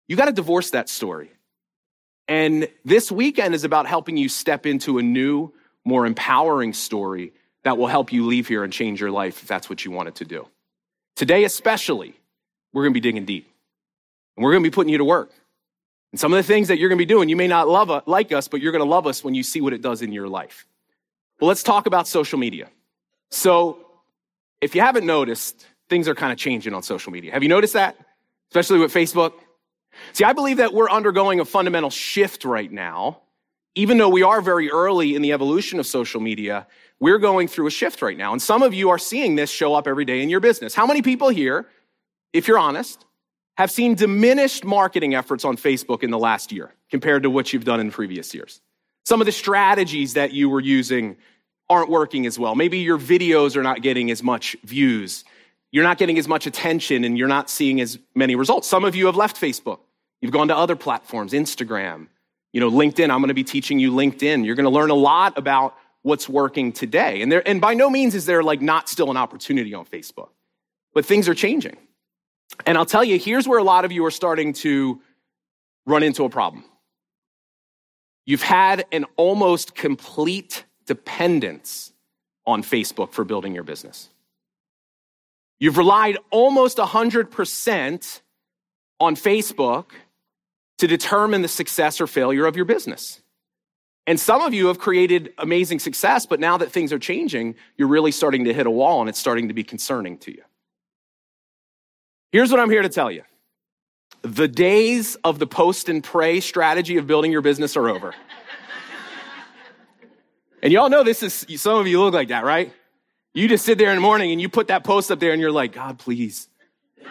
[0.08, 1.32] You got to divorce that story.
[2.32, 5.52] And this weekend is about helping you step into a new,
[5.84, 9.70] more empowering story that will help you leave here and change your life if that's
[9.70, 10.48] what you wanted to do.
[11.18, 12.16] Today, especially,
[12.72, 13.52] we're going to be digging deep.
[14.38, 15.34] And we're going to be putting you to work.
[16.14, 18.08] And some of the things that you're going to be doing, you may not love
[18.08, 20.14] like us, but you're going to love us when you see what it does in
[20.14, 20.66] your life.
[21.42, 22.70] Well, let's talk about social media.
[23.30, 23.86] So,
[24.62, 27.34] if you haven't noticed, things are kind of changing on social media.
[27.34, 27.98] Have you noticed that?
[28.52, 29.34] Especially with Facebook?
[30.14, 33.22] See, I believe that we're undergoing a fundamental shift right now.
[33.76, 36.68] Even though we are very early in the evolution of social media,
[37.00, 38.34] we're going through a shift right now.
[38.34, 40.76] And some of you are seeing this show up every day in your business.
[40.76, 41.68] How many people here,
[42.34, 43.06] if you're honest,
[43.58, 47.64] have seen diminished marketing efforts on Facebook in the last year compared to what you've
[47.64, 48.62] done in previous years?
[49.06, 51.16] Some of the strategies that you were using
[51.70, 52.56] aren't working as well.
[52.56, 55.24] Maybe your videos are not getting as much views
[55.72, 58.68] you're not getting as much attention and you're not seeing as many results.
[58.68, 59.80] Some of you have left Facebook.
[60.22, 62.08] You've gone to other platforms, Instagram,
[62.52, 63.10] you know, LinkedIn.
[63.10, 64.46] I'm going to be teaching you LinkedIn.
[64.46, 67.22] You're going to learn a lot about what's working today.
[67.22, 70.30] And there, and by no means is there like not still an opportunity on Facebook,
[70.94, 71.78] but things are changing.
[72.66, 75.02] And I'll tell you, here's where a lot of you are starting to
[75.86, 76.66] run into a problem.
[78.26, 81.94] You've had an almost complete dependence
[82.46, 84.10] on Facebook for building your business.
[85.62, 88.22] You've relied almost 100%
[89.00, 89.86] on Facebook
[90.80, 93.22] to determine the success or failure of your business.
[94.08, 97.88] And some of you have created amazing success, but now that things are changing, you're
[97.88, 100.42] really starting to hit a wall and it's starting to be concerning to you.
[102.32, 103.22] Here's what I'm here to tell you
[104.24, 108.16] the days of the post and pray strategy of building your business are over.
[110.64, 112.74] and y'all know this is, some of you look like that, right?
[113.34, 115.40] You just sit there in the morning and you put that post up there and
[115.40, 116.50] you're like, God, please,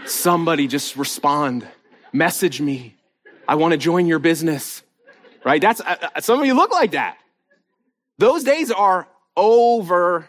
[0.04, 1.66] somebody just respond,
[2.12, 2.96] message me.
[3.48, 4.82] I want to join your business.
[5.44, 5.60] Right?
[5.60, 7.16] That's uh, uh, some of you look like that.
[8.18, 10.28] Those days are over.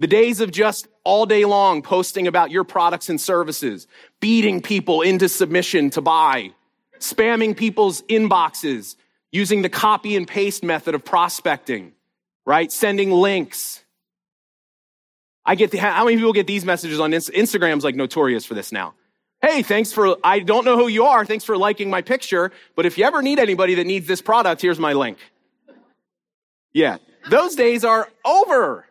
[0.00, 3.86] The days of just all day long posting about your products and services,
[4.20, 6.50] beating people into submission to buy,
[6.98, 8.96] spamming people's inboxes,
[9.32, 11.92] using the copy and paste method of prospecting,
[12.44, 12.70] right?
[12.70, 13.83] Sending links.
[15.46, 18.72] I get the, how many people get these messages on Instagram's like notorious for this
[18.72, 18.94] now.
[19.42, 21.26] Hey, thanks for, I don't know who you are.
[21.26, 22.50] Thanks for liking my picture.
[22.76, 25.18] But if you ever need anybody that needs this product, here's my link.
[26.72, 26.96] Yeah.
[27.28, 28.86] Those days are over.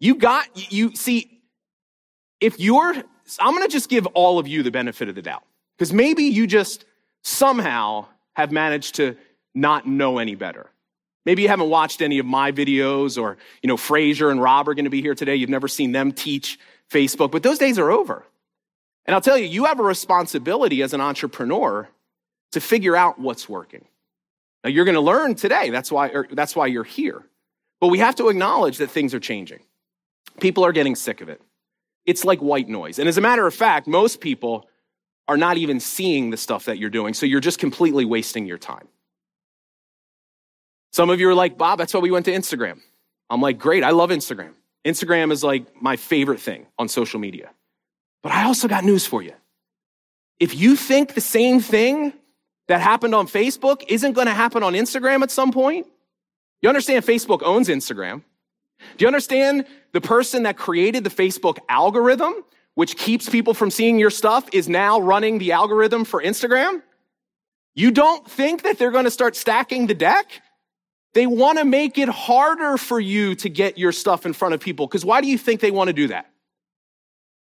[0.00, 1.40] You got, you see,
[2.40, 2.94] if you're,
[3.38, 5.44] I'm going to just give all of you the benefit of the doubt.
[5.78, 6.84] Because maybe you just
[7.22, 9.16] somehow have managed to
[9.54, 10.68] not know any better.
[11.26, 14.74] Maybe you haven't watched any of my videos or, you know, Fraser and Rob are
[14.74, 15.36] going to be here today.
[15.36, 16.58] You've never seen them teach
[16.90, 18.24] Facebook, but those days are over.
[19.06, 21.88] And I'll tell you, you have a responsibility as an entrepreneur
[22.52, 23.84] to figure out what's working.
[24.64, 25.70] Now you're going to learn today.
[25.70, 27.22] That's why, that's why you're here.
[27.80, 29.60] But we have to acknowledge that things are changing.
[30.40, 31.40] People are getting sick of it.
[32.06, 32.98] It's like white noise.
[32.98, 34.68] And as a matter of fact, most people
[35.28, 37.14] are not even seeing the stuff that you're doing.
[37.14, 38.88] So you're just completely wasting your time.
[40.92, 42.80] Some of you are like, Bob, that's why we went to Instagram.
[43.28, 44.52] I'm like, great, I love Instagram.
[44.84, 47.50] Instagram is like my favorite thing on social media.
[48.22, 49.32] But I also got news for you.
[50.38, 52.12] If you think the same thing
[52.68, 55.86] that happened on Facebook isn't going to happen on Instagram at some point,
[56.62, 58.22] you understand Facebook owns Instagram.
[58.96, 62.34] Do you understand the person that created the Facebook algorithm,
[62.74, 66.82] which keeps people from seeing your stuff, is now running the algorithm for Instagram?
[67.74, 70.42] You don't think that they're going to start stacking the deck?
[71.12, 74.60] They want to make it harder for you to get your stuff in front of
[74.60, 74.86] people.
[74.86, 76.30] Because why do you think they want to do that?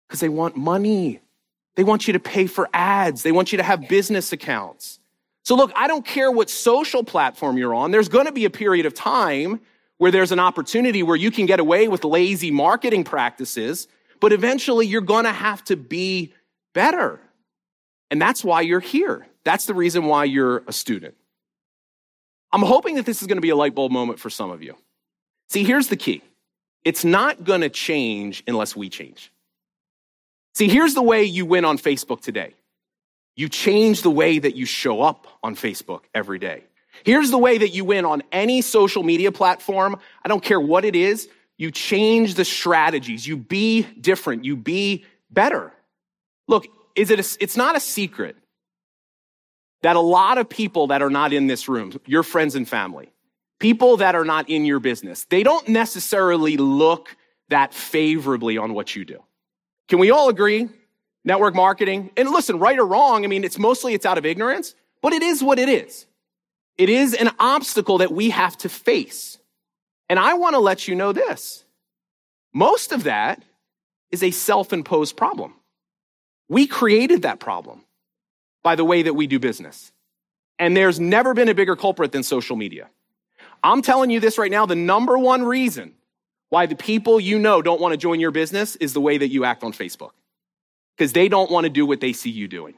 [0.07, 1.21] Because they want money.
[1.77, 3.23] They want you to pay for ads.
[3.23, 4.99] They want you to have business accounts.
[5.45, 7.91] So look, I don't care what social platform you're on.
[7.91, 9.61] There's going to be a period of time
[9.99, 13.89] where there's an opportunity where you can get away with lazy marketing practices,
[14.21, 16.33] but eventually you're going to have to be
[16.73, 17.21] better.
[18.11, 19.27] And that's why you're here.
[19.45, 21.15] That's the reason why you're a student.
[22.53, 24.63] I'm hoping that this is going to be a light bulb moment for some of
[24.63, 24.75] you.
[25.49, 26.23] See, here's the key.
[26.85, 29.33] It's not going to change unless we change.
[30.55, 32.55] See, here's the way you win on Facebook today.
[33.37, 36.65] You change the way that you show up on Facebook every day.
[37.05, 39.99] Here's the way that you win on any social media platform.
[40.25, 41.29] I don't care what it is.
[41.57, 43.27] You change the strategies.
[43.27, 44.45] You be different.
[44.45, 45.73] You be better.
[46.49, 48.37] Look, is it a, it's not a secret
[49.83, 53.13] that a lot of people that are not in this room, your friends and family,
[53.59, 57.17] people that are not in your business, they don't necessarily look
[57.49, 59.23] that favorably on what you do.
[59.89, 60.69] Can we all agree?
[61.25, 64.75] Network marketing, and listen, right or wrong, I mean, it's mostly it's out of ignorance,
[65.03, 66.07] but it is what it is.
[66.77, 69.39] It is an obstacle that we have to face.
[70.09, 71.65] And I want to let you know this.
[72.55, 73.43] Most of that
[74.11, 75.55] is a self imposed problem.
[76.49, 77.85] We created that problem
[78.63, 79.93] by the way that we do business.
[80.59, 82.89] And there's never been a bigger culprit than social media.
[83.63, 85.95] I'm telling you this right now the number one reason
[86.51, 89.29] why the people you know don't want to join your business is the way that
[89.29, 90.11] you act on Facebook.
[90.97, 92.75] Because they don't want to do what they see you doing.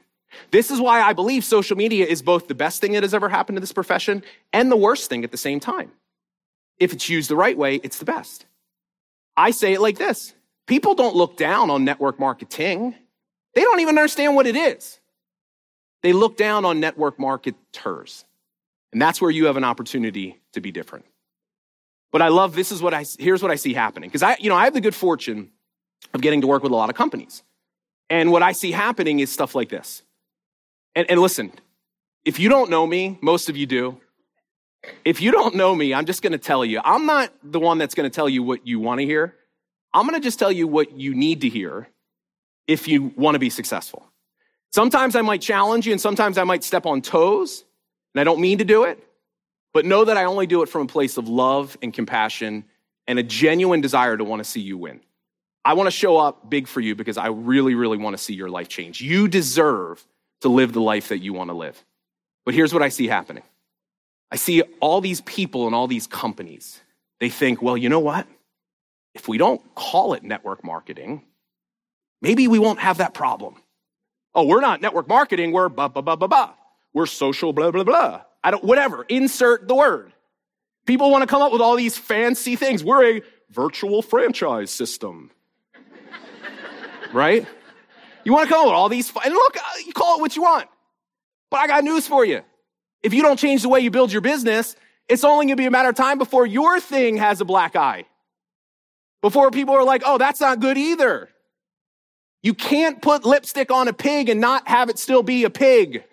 [0.51, 3.29] This is why I believe social media is both the best thing that has ever
[3.29, 5.91] happened to this profession and the worst thing at the same time.
[6.79, 8.45] If it's used the right way, it's the best.
[9.35, 10.33] I say it like this
[10.67, 12.95] people don't look down on network marketing,
[13.55, 15.00] they don't even understand what it is.
[16.03, 18.25] They look down on network marketers.
[18.91, 21.05] And that's where you have an opportunity to be different.
[22.11, 24.09] But I love this is what I here's what I see happening.
[24.09, 25.51] Because I, you know, I have the good fortune
[26.13, 27.43] of getting to work with a lot of companies.
[28.09, 30.03] And what I see happening is stuff like this.
[30.95, 31.53] And, and listen,
[32.25, 33.97] if you don't know me, most of you do.
[35.05, 36.81] If you don't know me, I'm just going to tell you.
[36.83, 39.35] I'm not the one that's going to tell you what you want to hear.
[39.93, 41.87] I'm going to just tell you what you need to hear
[42.67, 44.10] if you want to be successful.
[44.73, 47.65] Sometimes I might challenge you and sometimes I might step on toes,
[48.13, 49.03] and I don't mean to do it,
[49.73, 52.65] but know that I only do it from a place of love and compassion
[53.07, 55.01] and a genuine desire to want to see you win.
[55.63, 58.33] I want to show up big for you because I really, really want to see
[58.33, 59.01] your life change.
[59.01, 60.05] You deserve
[60.41, 61.83] to live the life that you want to live.
[62.45, 63.43] But here's what I see happening
[64.31, 66.81] I see all these people and all these companies.
[67.19, 68.25] They think, well, you know what?
[69.13, 71.23] If we don't call it network marketing,
[72.21, 73.55] maybe we won't have that problem.
[74.33, 76.53] Oh, we're not network marketing, we're blah, blah, blah, blah, blah.
[76.93, 78.21] We're social, blah, blah, blah.
[78.43, 80.13] I don't, whatever, insert the word.
[80.85, 82.83] People want to come up with all these fancy things.
[82.83, 85.31] We're a virtual franchise system.
[87.13, 87.45] right?
[88.23, 90.35] You want to come up with all these, and look, uh, you call it what
[90.35, 90.67] you want.
[91.49, 92.41] But I got news for you.
[93.03, 94.75] If you don't change the way you build your business,
[95.07, 97.75] it's only going to be a matter of time before your thing has a black
[97.75, 98.05] eye.
[99.21, 101.29] Before people are like, oh, that's not good either.
[102.43, 106.03] You can't put lipstick on a pig and not have it still be a pig.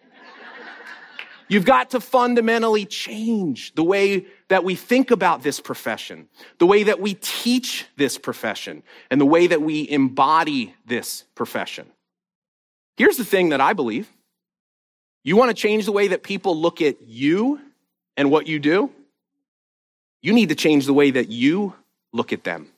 [1.48, 6.82] You've got to fundamentally change the way that we think about this profession, the way
[6.82, 11.86] that we teach this profession, and the way that we embody this profession.
[12.98, 14.12] Here's the thing that I believe
[15.24, 17.60] you want to change the way that people look at you
[18.16, 18.90] and what you do?
[20.20, 21.74] You need to change the way that you
[22.12, 22.68] look at them.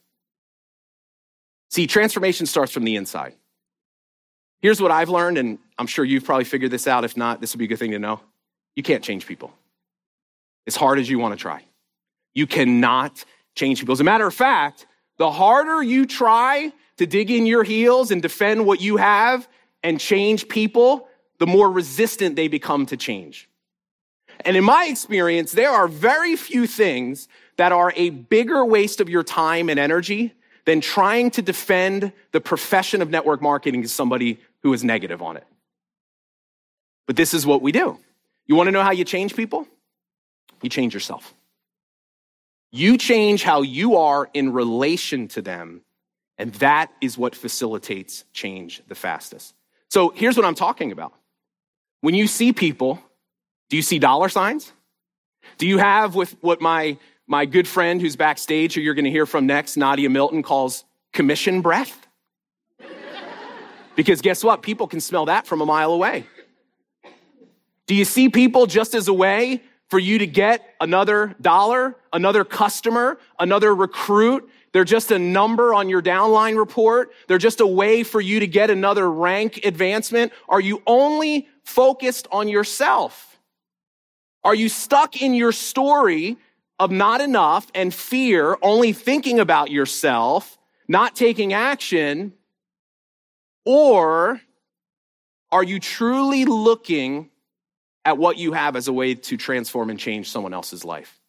[1.70, 3.34] See, transformation starts from the inside.
[4.62, 7.04] Here's what I've learned, and I'm sure you've probably figured this out.
[7.04, 8.20] If not, this would be a good thing to know.
[8.76, 9.52] You can't change people
[10.66, 11.64] as hard as you want to try.
[12.34, 13.92] You cannot change people.
[13.92, 14.86] As a matter of fact,
[15.18, 19.48] the harder you try to dig in your heels and defend what you have
[19.82, 23.48] and change people, the more resistant they become to change.
[24.44, 29.08] And in my experience, there are very few things that are a bigger waste of
[29.08, 34.38] your time and energy than trying to defend the profession of network marketing to somebody
[34.62, 35.46] who is negative on it.
[37.06, 37.98] But this is what we do.
[38.46, 39.66] You want to know how you change people?
[40.62, 41.34] You change yourself.
[42.72, 45.80] You change how you are in relation to them,
[46.38, 49.54] and that is what facilitates change the fastest.
[49.88, 51.12] So here's what I'm talking about.
[52.00, 53.02] When you see people,
[53.68, 54.72] do you see dollar signs?
[55.58, 56.96] Do you have with what my,
[57.26, 60.84] my good friend who's backstage, who you're going to hear from next, Nadia Milton, calls
[61.12, 61.99] commission breath?
[64.00, 64.62] Because guess what?
[64.62, 66.24] People can smell that from a mile away.
[67.86, 72.42] Do you see people just as a way for you to get another dollar, another
[72.42, 74.48] customer, another recruit?
[74.72, 77.12] They're just a number on your downline report.
[77.28, 80.32] They're just a way for you to get another rank advancement.
[80.48, 83.38] Are you only focused on yourself?
[84.42, 86.38] Are you stuck in your story
[86.78, 90.56] of not enough and fear, only thinking about yourself,
[90.88, 92.32] not taking action?
[93.72, 94.40] Or
[95.52, 97.30] are you truly looking
[98.04, 101.20] at what you have as a way to transform and change someone else's life?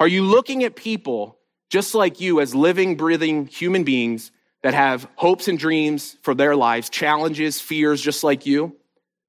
[0.00, 1.36] Are you looking at people
[1.68, 6.56] just like you as living, breathing human beings that have hopes and dreams for their
[6.56, 8.74] lives, challenges, fears, just like you?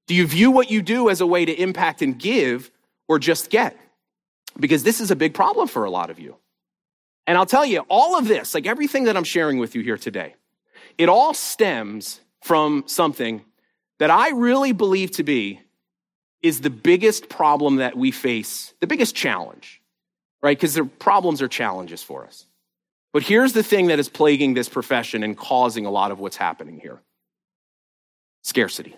[0.08, 2.72] Do you view what you do as a way to impact and give
[3.10, 3.78] or just get?
[4.58, 6.38] Because this is a big problem for a lot of you.
[7.28, 9.98] And I'll tell you, all of this, like everything that I'm sharing with you here
[9.98, 10.36] today,
[10.98, 13.42] it all stems from something
[14.00, 15.62] that I really believe to be
[16.42, 19.82] is the biggest problem that we face, the biggest challenge,
[20.42, 20.58] right?
[20.58, 22.46] Because the problems are challenges for us.
[23.14, 26.36] But here's the thing that is plaguing this profession and causing a lot of what's
[26.36, 27.00] happening here
[28.44, 28.94] scarcity.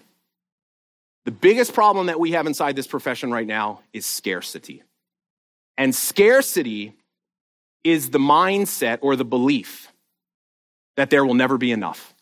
[1.25, 4.81] The biggest problem that we have inside this profession right now is scarcity.
[5.77, 6.93] And scarcity
[7.83, 9.91] is the mindset or the belief
[10.97, 12.14] that there will never be enough.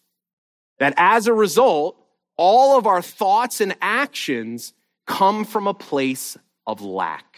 [0.80, 1.98] That as a result,
[2.38, 4.74] all of our thoughts and actions
[5.06, 7.38] come from a place of lack.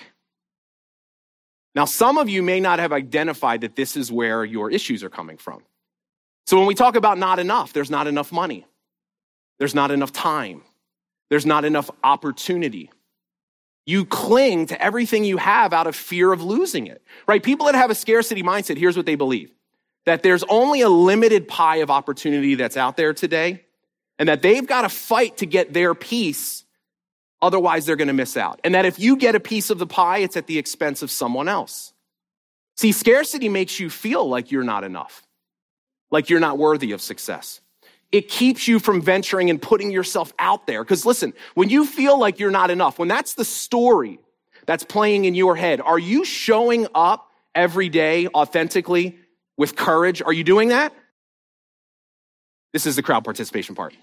[1.73, 5.09] Now, some of you may not have identified that this is where your issues are
[5.09, 5.61] coming from.
[6.47, 8.65] So when we talk about not enough, there's not enough money.
[9.59, 10.61] There's not enough time.
[11.29, 12.91] There's not enough opportunity.
[13.85, 17.43] You cling to everything you have out of fear of losing it, right?
[17.43, 19.51] People that have a scarcity mindset, here's what they believe
[20.05, 23.65] that there's only a limited pie of opportunity that's out there today,
[24.17, 26.63] and that they've got to fight to get their piece,
[27.41, 28.59] otherwise, they're going to miss out.
[28.63, 31.11] And that if you get a piece of the pie, it's at the expense of
[31.11, 31.93] someone else.
[32.77, 35.25] See, scarcity makes you feel like you're not enough,
[36.11, 37.61] like you're not worthy of success
[38.15, 40.83] it keeps you from venturing and putting yourself out there.
[40.83, 44.19] Because listen, when you feel like you're not enough, when that's the story
[44.65, 49.17] that's playing in your head, are you showing up every day authentically
[49.57, 50.21] with courage?
[50.21, 50.93] Are you doing that?
[52.73, 53.93] This is the crowd participation part.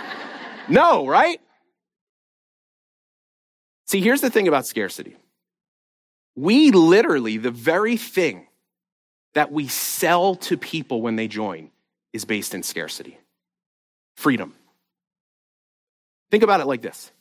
[0.68, 1.40] no, right?
[3.86, 5.16] See, here's the thing about scarcity.
[6.36, 8.46] We literally, the very thing
[9.34, 11.70] that we sell to people when they join
[12.12, 13.18] is based in scarcity
[14.16, 14.54] freedom.
[16.30, 17.12] Think about it like this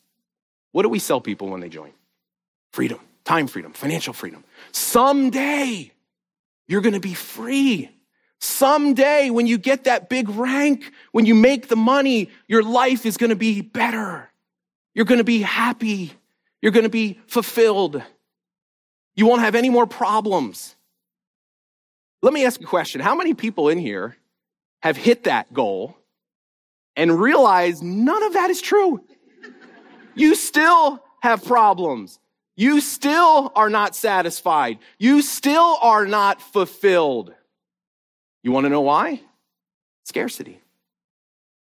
[0.72, 1.92] What do we sell people when they join?
[2.72, 4.44] Freedom, time freedom, financial freedom.
[4.72, 5.92] Someday,
[6.68, 7.90] you're going to be free.
[8.40, 13.18] Someday, when you get that big rank, when you make the money, your life is
[13.18, 14.30] going to be better.
[14.94, 16.14] You're going to be happy.
[16.62, 18.02] You're going to be fulfilled.
[19.16, 20.76] You won't have any more problems.
[22.22, 23.02] Let me ask you a question.
[23.02, 24.18] How many people in here
[24.82, 25.98] have hit that goal
[26.96, 29.04] and realized none of that is true?
[30.16, 32.20] You still have problems.
[32.56, 34.78] You still are not satisfied.
[35.00, 37.34] You still are not fulfilled.
[38.44, 39.22] You want to know why?
[40.06, 40.60] Scarcity.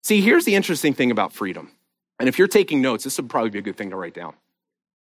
[0.04, 1.72] See, here's the interesting thing about freedom.
[2.20, 4.34] And if you're taking notes, this would probably be a good thing to write down.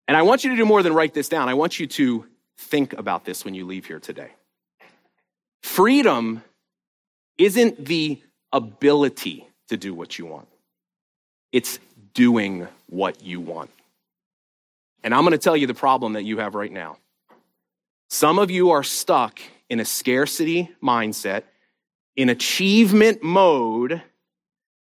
[0.07, 1.49] And I want you to do more than write this down.
[1.49, 2.27] I want you to
[2.59, 4.31] think about this when you leave here today.
[5.63, 6.43] Freedom
[7.39, 8.21] isn't the
[8.53, 10.49] ability to do what you want,
[11.51, 11.79] it's
[12.15, 13.71] doing what you want.
[15.05, 16.99] And I'm going to tell you the problem that you have right now.
[18.09, 21.45] Some of you are stuck in a scarcity mindset,
[22.15, 24.03] in achievement mode,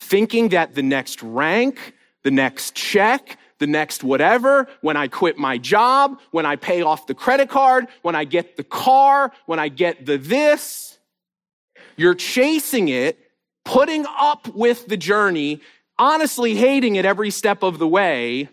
[0.01, 1.93] thinking that the next rank,
[2.23, 7.07] the next check, the next whatever, when I quit my job, when I pay off
[7.07, 10.97] the credit card, when I get the car, when I get the this.
[11.95, 13.17] You're chasing it,
[13.63, 15.61] putting up with the journey,
[15.97, 18.49] honestly hating it every step of the way,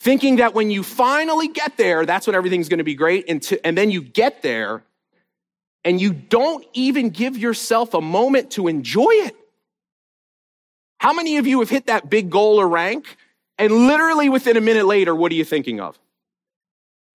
[0.00, 3.26] thinking that when you finally get there, that's when everything's going to be great.
[3.28, 4.82] And, to, and then you get there
[5.84, 9.36] and you don't even give yourself a moment to enjoy it.
[10.98, 13.16] How many of you have hit that big goal or rank
[13.58, 15.98] and literally within a minute later, what are you thinking of?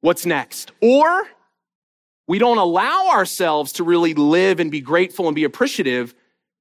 [0.02, 0.72] What's next?
[0.82, 1.28] Or
[2.28, 6.16] we don't allow ourselves to really live and be grateful and be appreciative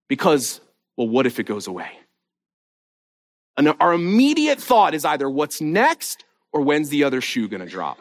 [0.08, 0.60] because,
[0.96, 1.99] well, what if it goes away?
[3.60, 7.66] And our immediate thought is either what's next or when's the other shoe going to
[7.66, 7.98] drop?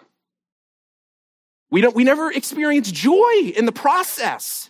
[1.69, 4.69] We don't, we never experience joy in the process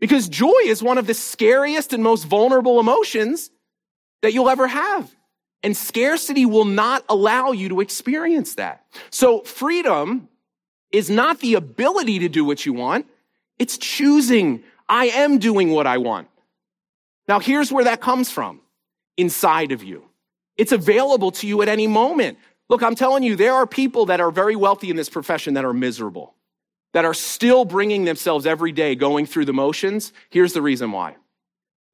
[0.00, 3.50] because joy is one of the scariest and most vulnerable emotions
[4.22, 5.14] that you'll ever have.
[5.62, 8.86] And scarcity will not allow you to experience that.
[9.10, 10.30] So freedom
[10.90, 13.04] is not the ability to do what you want.
[13.58, 14.62] It's choosing.
[14.88, 16.28] I am doing what I want.
[17.28, 18.62] Now here's where that comes from.
[19.18, 20.04] Inside of you.
[20.56, 22.38] It's available to you at any moment.
[22.70, 25.64] Look, I'm telling you, there are people that are very wealthy in this profession that
[25.64, 26.34] are miserable,
[26.94, 30.12] that are still bringing themselves every day going through the motions.
[30.30, 31.16] Here's the reason why.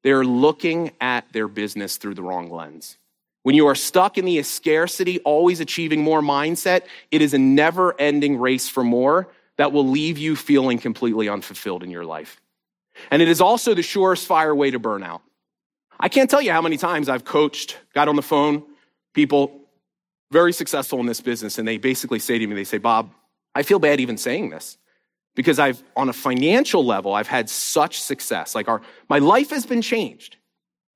[0.04, 2.98] They're looking at their business through the wrong lens.
[3.42, 7.98] When you are stuck in the scarcity, always achieving more mindset, it is a never
[8.00, 12.40] ending race for more that will leave you feeling completely unfulfilled in your life.
[13.10, 15.22] And it is also the surest fire way to burn out.
[16.04, 18.62] I can't tell you how many times I've coached, got on the phone,
[19.14, 19.62] people
[20.30, 23.10] very successful in this business, and they basically say to me, they say, Bob,
[23.54, 24.76] I feel bad even saying this
[25.34, 28.54] because I've, on a financial level, I've had such success.
[28.54, 30.36] Like our, my life has been changed,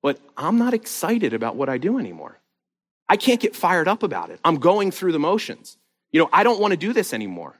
[0.03, 2.39] but I'm not excited about what I do anymore.
[3.07, 4.39] I can't get fired up about it.
[4.45, 5.77] I'm going through the motions.
[6.11, 7.59] You know, I don't want to do this anymore.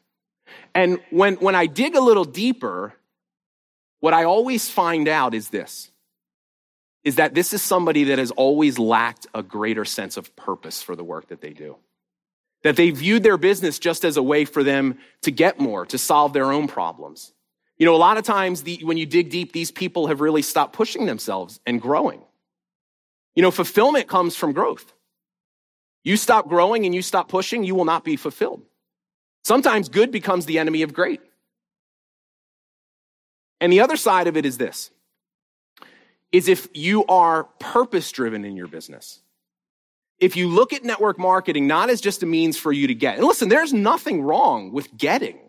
[0.75, 2.93] And when, when I dig a little deeper,
[4.01, 5.89] what I always find out is this
[7.09, 10.95] is that this is somebody that has always lacked a greater sense of purpose for
[10.95, 11.75] the work that they do.
[12.61, 15.97] That they viewed their business just as a way for them to get more, to
[15.97, 17.33] solve their own problems.
[17.79, 20.43] You know, a lot of times the, when you dig deep, these people have really
[20.43, 22.21] stopped pushing themselves and growing.
[23.33, 24.93] You know, fulfillment comes from growth.
[26.03, 28.61] You stop growing and you stop pushing, you will not be fulfilled.
[29.43, 31.21] Sometimes good becomes the enemy of great.
[33.59, 34.91] And the other side of it is this
[36.31, 39.21] is if you are purpose driven in your business.
[40.19, 43.17] If you look at network marketing not as just a means for you to get,
[43.17, 45.39] and listen, there's nothing wrong with getting.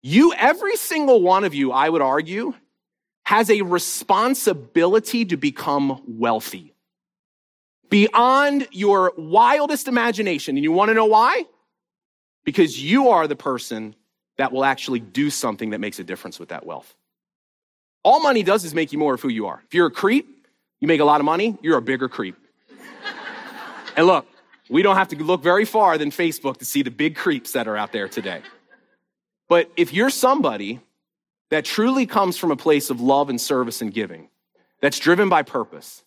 [0.00, 2.54] You, every single one of you, I would argue,
[3.24, 6.74] has a responsibility to become wealthy
[7.90, 10.56] beyond your wildest imagination.
[10.56, 11.44] And you want to know why?
[12.44, 13.94] Because you are the person
[14.36, 16.94] that will actually do something that makes a difference with that wealth.
[18.08, 19.62] All money does is make you more of who you are.
[19.66, 20.46] If you're a creep,
[20.80, 22.36] you make a lot of money, you're a bigger creep.
[23.96, 24.26] and look,
[24.70, 27.68] we don't have to look very far than Facebook to see the big creeps that
[27.68, 28.40] are out there today.
[29.46, 30.80] But if you're somebody
[31.50, 34.30] that truly comes from a place of love and service and giving,
[34.80, 36.02] that's driven by purpose,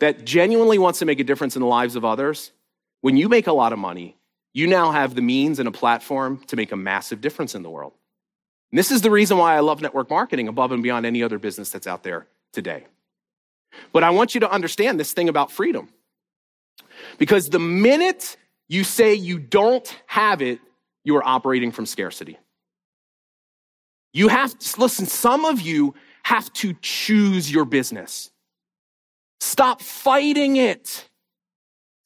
[0.00, 2.50] that genuinely wants to make a difference in the lives of others,
[3.00, 4.16] when you make a lot of money,
[4.54, 7.70] you now have the means and a platform to make a massive difference in the
[7.70, 7.92] world.
[8.74, 11.38] And this is the reason why I love network marketing above and beyond any other
[11.38, 12.86] business that's out there today.
[13.92, 15.90] But I want you to understand this thing about freedom.
[17.16, 20.58] Because the minute you say you don't have it,
[21.04, 22.36] you are operating from scarcity.
[24.12, 25.94] You have to, listen, some of you
[26.24, 28.32] have to choose your business.
[29.38, 31.08] Stop fighting it.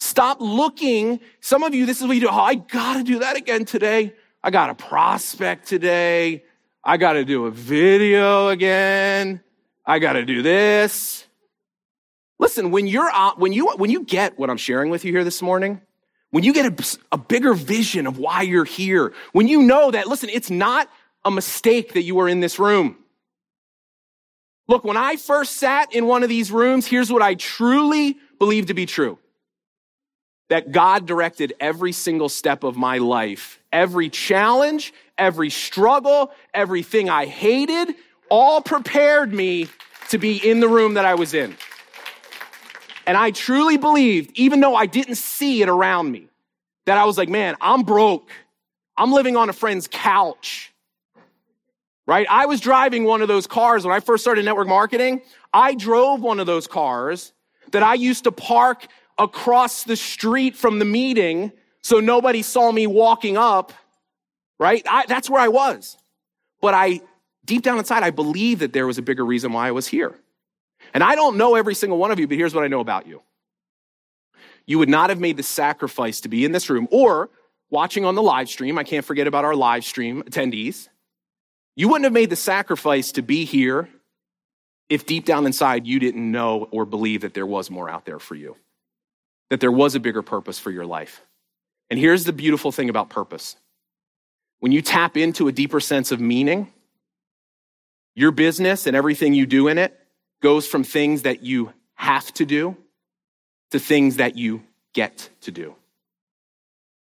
[0.01, 1.21] Stop looking.
[1.41, 2.29] Some of you, this is what you do.
[2.29, 4.13] Oh, I got to do that again today.
[4.45, 6.45] I got a prospect today.
[6.89, 9.43] I got to do a video again.
[9.85, 11.27] I got to do this.
[12.39, 15.43] Listen, when you're when you when you get what I'm sharing with you here this
[15.43, 15.83] morning,
[16.31, 20.07] when you get a, a bigger vision of why you're here, when you know that
[20.07, 20.89] listen, it's not
[21.27, 22.97] a mistake that you are in this room.
[24.67, 28.69] Look, when I first sat in one of these rooms, here's what I truly believe
[28.69, 29.19] to be true.
[30.49, 37.27] That God directed every single step of my life, every challenge, every struggle, everything I
[37.27, 37.95] hated,
[38.31, 39.69] all prepared me
[40.11, 41.57] to be in the room that I was in.
[43.07, 46.29] And I truly believed, even though I didn't see it around me,
[46.87, 48.31] that I was like, man, I'm broke.
[48.97, 50.73] I'm living on a friend's couch.
[52.07, 52.27] Right?
[52.31, 55.23] I was driving one of those cars when I first started network marketing.
[55.53, 57.33] I drove one of those cars
[57.73, 58.87] that I used to park
[59.19, 61.53] across the street from the meeting
[61.83, 63.73] so nobody saw me walking up.
[64.61, 64.85] Right?
[64.89, 65.97] I, that's where I was.
[66.61, 67.01] But I,
[67.45, 70.19] deep down inside, I believe that there was a bigger reason why I was here.
[70.93, 73.07] And I don't know every single one of you, but here's what I know about
[73.07, 73.23] you.
[74.67, 77.31] You would not have made the sacrifice to be in this room or
[77.71, 78.79] watching on the live stream.
[78.79, 80.89] I can't forget about our live stream attendees.
[81.77, 83.89] You wouldn't have made the sacrifice to be here
[84.89, 88.19] if deep down inside you didn't know or believe that there was more out there
[88.19, 88.57] for you,
[89.51, 91.23] that there was a bigger purpose for your life.
[91.91, 93.57] And here's the beautiful thing about purpose
[94.61, 96.73] when you tap into a deeper sense of meaning,
[98.15, 99.97] your business and everything you do in it
[100.43, 102.77] goes from things that you have to do
[103.71, 104.63] to things that you
[104.93, 105.75] get to do.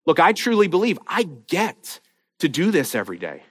[0.04, 2.00] Look, I truly believe I get
[2.40, 3.42] to do this every day.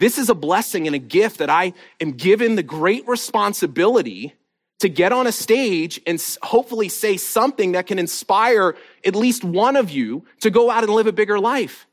[0.00, 4.34] This is a blessing and a gift that I am given the great responsibility
[4.80, 8.74] to get on a stage and hopefully say something that can inspire
[9.04, 11.86] at least one of you to go out and live a bigger life.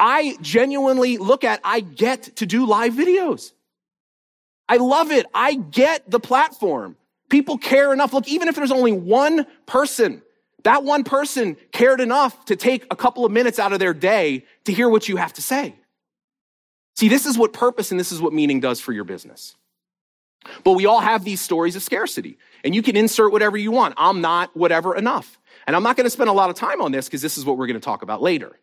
[0.00, 3.52] I genuinely look at, I get to do live videos.
[4.68, 5.26] I love it.
[5.34, 6.96] I get the platform.
[7.30, 8.12] People care enough.
[8.12, 10.22] Look, even if there's only one person,
[10.64, 14.44] that one person cared enough to take a couple of minutes out of their day
[14.64, 15.74] to hear what you have to say.
[16.96, 19.56] See, this is what purpose and this is what meaning does for your business.
[20.64, 23.94] But we all have these stories of scarcity, and you can insert whatever you want.
[23.96, 25.38] I'm not whatever enough.
[25.68, 27.44] And I'm not going to spend a lot of time on this because this is
[27.44, 28.58] what we're going to talk about later.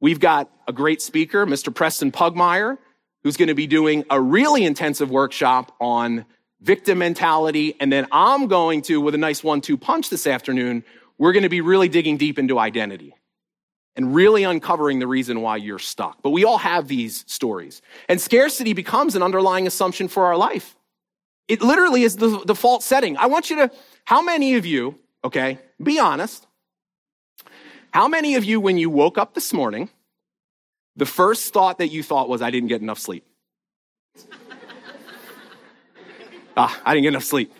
[0.00, 1.74] We've got a great speaker, Mr.
[1.74, 2.78] Preston Pugmire,
[3.24, 6.24] who's going to be doing a really intensive workshop on
[6.60, 7.74] victim mentality.
[7.80, 10.84] And then I'm going to, with a nice one two punch this afternoon,
[11.18, 13.12] we're going to be really digging deep into identity
[13.96, 16.22] and really uncovering the reason why you're stuck.
[16.22, 17.82] But we all have these stories.
[18.08, 20.76] And scarcity becomes an underlying assumption for our life.
[21.48, 23.16] It literally is the default setting.
[23.16, 23.70] I want you to,
[24.04, 26.46] how many of you, okay, be honest,
[27.92, 29.88] how many of you, when you woke up this morning,
[30.96, 33.24] the first thought that you thought was, I didn't get enough sleep.
[36.56, 37.52] ah, I didn't get enough sleep.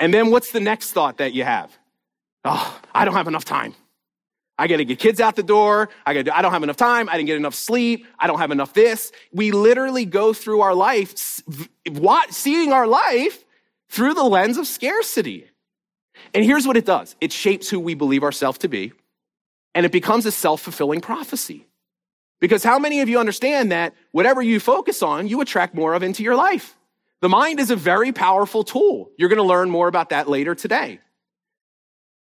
[0.00, 1.76] And then what's the next thought that you have?
[2.44, 3.74] Oh, I don't have enough time.
[4.58, 5.88] I got to get kids out the door.
[6.06, 7.08] I got I don't have enough time.
[7.08, 8.06] I didn't get enough sleep.
[8.18, 9.10] I don't have enough this.
[9.32, 11.14] We literally go through our life,
[12.30, 13.44] seeing our life
[13.88, 15.50] through the lens of scarcity.
[16.34, 17.14] And here's what it does.
[17.20, 18.92] It shapes who we believe ourselves to be.
[19.74, 21.66] And it becomes a self-fulfilling prophecy.
[22.40, 26.02] Because how many of you understand that whatever you focus on, you attract more of
[26.02, 26.76] into your life?
[27.22, 29.10] The mind is a very powerful tool.
[29.16, 31.00] You're going to learn more about that later today.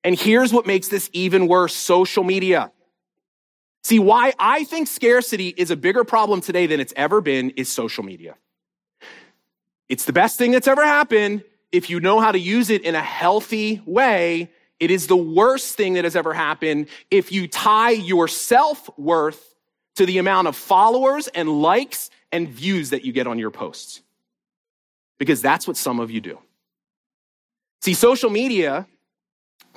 [0.05, 2.73] And here's what makes this even worse social media.
[3.83, 7.71] See, why I think scarcity is a bigger problem today than it's ever been is
[7.71, 8.37] social media.
[9.89, 12.95] It's the best thing that's ever happened if you know how to use it in
[12.95, 14.51] a healthy way.
[14.81, 19.55] It is the worst thing that has ever happened if you tie your self worth
[19.97, 24.03] to the amount of followers and likes and views that you get on your posts.
[25.19, 26.39] Because that's what some of you do.
[27.83, 28.87] See, social media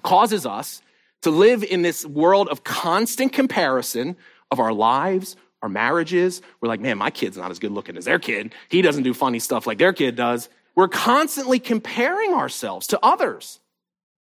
[0.03, 0.81] causes us
[1.23, 4.15] to live in this world of constant comparison
[4.49, 6.41] of our lives, our marriages.
[6.59, 8.53] We're like, man, my kid's not as good looking as their kid.
[8.69, 10.49] He doesn't do funny stuff like their kid does.
[10.75, 13.59] We're constantly comparing ourselves to others.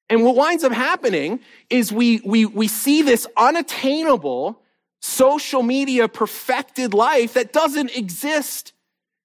[0.09, 4.61] And what winds up happening is we, we, we see this unattainable
[5.01, 8.73] social media perfected life that doesn't exist.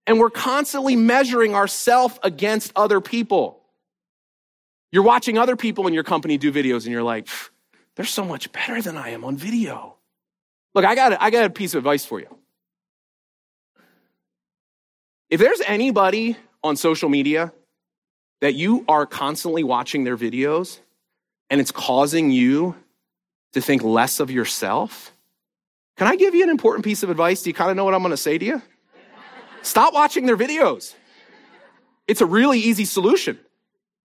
[0.08, 3.62] And we're constantly measuring ourselves against other people.
[4.92, 7.28] You're watching other people in your company do videos and you're like,
[7.96, 9.96] they're so much better than I am on video.
[10.74, 12.28] Look, I got, I got a piece of advice for you.
[15.30, 17.52] If there's anybody on social media
[18.42, 20.80] that you are constantly watching their videos
[21.50, 22.76] and it's causing you
[23.54, 25.12] to think less of yourself,
[25.98, 27.44] can I give you an important piece of advice?
[27.44, 28.62] Do you kind of know what I'm going to say to you?
[29.62, 30.96] Stop watching their videos.
[32.08, 33.40] It's a really easy solution.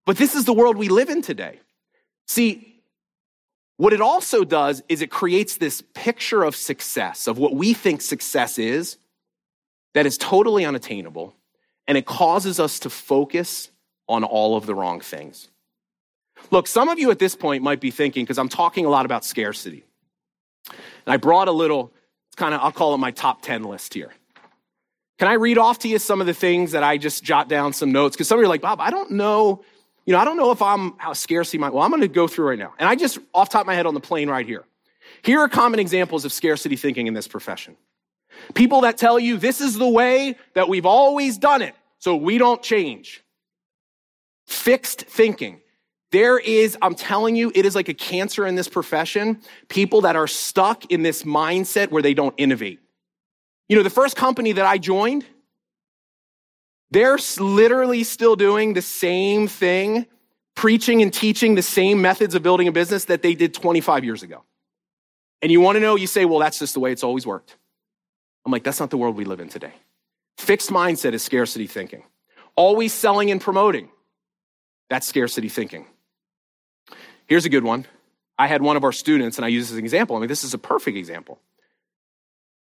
[0.06, 1.60] But this is the world we live in today.
[2.28, 2.84] See,
[3.78, 8.02] what it also does is it creates this picture of success, of what we think
[8.02, 8.98] success is,
[9.94, 11.34] that is totally unattainable,
[11.92, 13.70] and it causes us to focus
[14.08, 15.50] on all of the wrong things.
[16.50, 19.06] Look, some of you at this point might be thinking, because I'm talking a lot
[19.06, 19.84] about scarcity.
[20.70, 20.78] And
[21.08, 21.92] I brought a little,
[22.30, 24.14] it's kind of, I'll call it my top 10 list here.
[25.20, 27.74] Can I read off to you some of the things that I just jot down
[27.74, 28.16] some notes?
[28.16, 29.62] Because some of you are like, Bob, I don't know,
[30.06, 31.74] you know, I don't know if I'm how scarcity might.
[31.74, 32.74] Well, I'm going to go through right now.
[32.80, 34.64] And I just, off top of my head on the plane right here.
[35.24, 37.76] Here are common examples of scarcity thinking in this profession.
[38.54, 42.40] People that tell you this is the way that we've always done it, so we
[42.40, 43.24] don't change.
[44.48, 45.62] Fixed thinking.
[46.12, 49.40] There is, I'm telling you, it is like a cancer in this profession.
[49.70, 52.80] People that are stuck in this mindset where they don't innovate.
[53.70, 55.26] You know, the first company that I joined,
[56.90, 60.08] they're literally still doing the same thing,
[60.56, 64.24] preaching and teaching the same methods of building a business that they did 25 years
[64.24, 64.44] ago.
[65.44, 67.56] And you want to know, you say, well, that's just the way it's always worked.
[68.44, 69.74] I'm like, that's not the world we live in today.
[70.38, 72.04] Fixed mindset is scarcity thinking.
[72.56, 73.90] Always selling and promoting.
[74.90, 75.86] That's scarcity thinking.
[77.28, 77.86] Here's a good one.
[78.38, 80.16] I had one of our students, and I use this as an example.
[80.16, 81.40] I mean, this is a perfect example.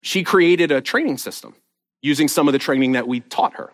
[0.02, 1.54] She created a training system
[2.00, 3.72] using some of the training that we taught her.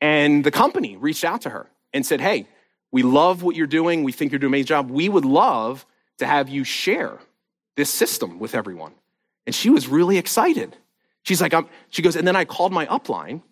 [0.00, 2.46] And the company reached out to her and said, Hey,
[2.92, 4.02] we love what you're doing.
[4.02, 4.90] We think you're doing a amazing job.
[4.90, 5.84] We would love
[6.18, 7.18] to have you share
[7.76, 8.94] this system with everyone.
[9.46, 10.76] And she was really excited.
[11.24, 13.42] She's like, I'm, she goes, and then I called my upline.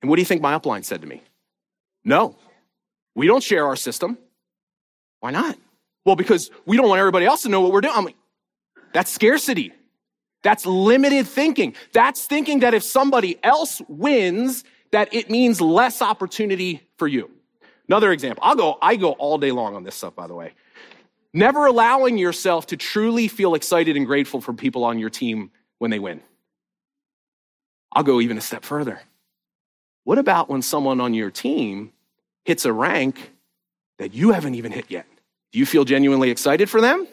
[0.00, 1.22] And what do you think my upline said to me?
[2.04, 2.36] No,
[3.14, 4.18] we don't share our system.
[5.20, 5.56] Why not?
[6.04, 7.94] Well, because we don't want everybody else to know what we're doing.
[7.96, 8.16] I'm like,
[8.92, 9.72] that's scarcity.
[10.42, 11.74] That's limited thinking.
[11.92, 17.30] That's thinking that if somebody else wins, that it means less opportunity for you.
[17.88, 18.42] Another example.
[18.44, 20.54] I'll go, I go all day long on this stuff, by the way.
[21.32, 25.90] Never allowing yourself to truly feel excited and grateful for people on your team when
[25.90, 26.20] they win.
[27.92, 29.00] I'll go even a step further.
[30.04, 31.92] What about when someone on your team
[32.44, 33.32] hits a rank
[33.98, 35.06] that you haven't even hit yet?
[35.52, 37.06] Do you feel genuinely excited for them?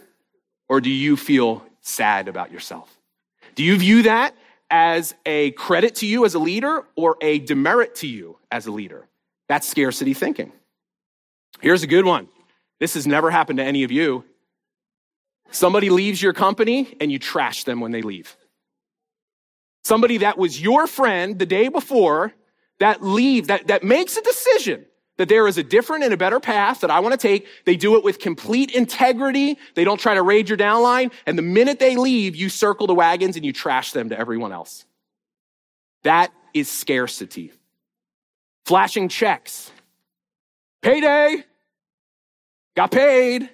[0.68, 2.98] Or do you feel sad about yourself?
[3.56, 4.36] Do you view that
[4.72, 8.72] as a credit to you as a leader or a demerit to you as a
[8.72, 9.08] leader?
[9.48, 10.52] That's scarcity thinking.
[11.60, 12.30] Here's a good one.
[12.80, 14.24] This has never happened to any of you.
[15.52, 18.38] Somebody leaves your company and you trash them when they leave.
[19.84, 22.34] Somebody that was your friend the day before
[22.80, 24.86] that leaves, that, that makes a decision
[25.18, 27.46] that there is a different and a better path that I want to take.
[27.66, 29.58] They do it with complete integrity.
[29.76, 31.12] They don't try to raid your downline.
[31.26, 34.54] And the minute they leave, you circle the wagons and you trash them to everyone
[34.54, 34.86] else.
[36.04, 37.52] That is scarcity.
[38.66, 39.72] Flashing checks.
[40.82, 41.44] Payday.
[42.78, 43.50] Got paid.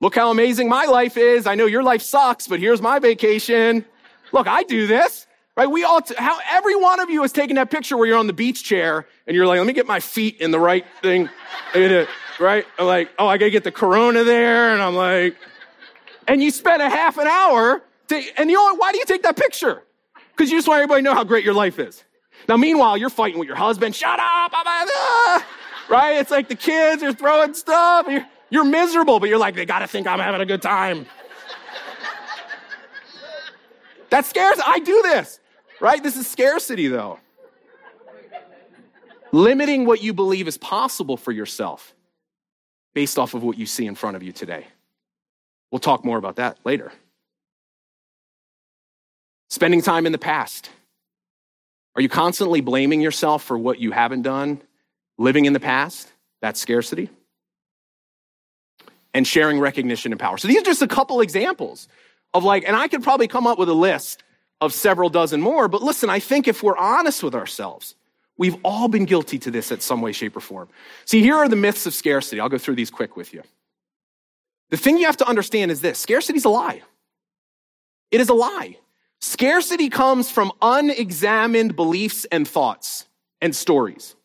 [0.00, 1.46] Look how amazing my life is.
[1.46, 3.84] I know your life sucks, but here's my vacation.
[4.32, 5.26] Look, I do this.
[5.56, 5.70] Right?
[5.70, 8.26] We all, t- how every one of you has taken that picture where you're on
[8.26, 11.28] the beach chair and you're like, let me get my feet in the right thing.
[12.40, 12.66] right?
[12.78, 14.72] I'm like, oh, I gotta get the corona there.
[14.72, 15.36] And I'm like,
[16.26, 19.22] and you spent a half an hour to, and you know why do you take
[19.22, 19.82] that picture?
[20.36, 22.02] Because you just want everybody to know how great your life is.
[22.48, 23.94] Now, meanwhile, you're fighting with your husband.
[23.94, 24.52] Shut up!
[25.88, 26.16] Right?
[26.18, 28.06] It's like the kids are throwing stuff.
[28.08, 31.06] You're, you're miserable, but you're like, they gotta think I'm having a good time.
[34.10, 34.58] That scares.
[34.64, 35.40] I do this.
[35.84, 36.02] Right?
[36.02, 37.18] This is scarcity, though.
[39.32, 41.92] Limiting what you believe is possible for yourself
[42.94, 44.66] based off of what you see in front of you today.
[45.70, 46.90] We'll talk more about that later.
[49.50, 50.70] Spending time in the past.
[51.96, 54.62] Are you constantly blaming yourself for what you haven't done?
[55.18, 56.10] Living in the past?
[56.40, 57.10] That's scarcity.
[59.12, 60.38] And sharing recognition and power.
[60.38, 61.88] So these are just a couple examples
[62.32, 64.23] of like, and I could probably come up with a list
[64.64, 65.68] of several dozen more.
[65.68, 67.94] But listen, I think if we're honest with ourselves,
[68.36, 70.68] we've all been guilty to this at some way, shape, or form.
[71.04, 72.40] See, here are the myths of scarcity.
[72.40, 73.42] I'll go through these quick with you.
[74.70, 76.82] The thing you have to understand is this scarcity is a lie.
[78.10, 78.78] It is a lie.
[79.20, 83.06] Scarcity comes from unexamined beliefs and thoughts
[83.40, 84.16] and stories.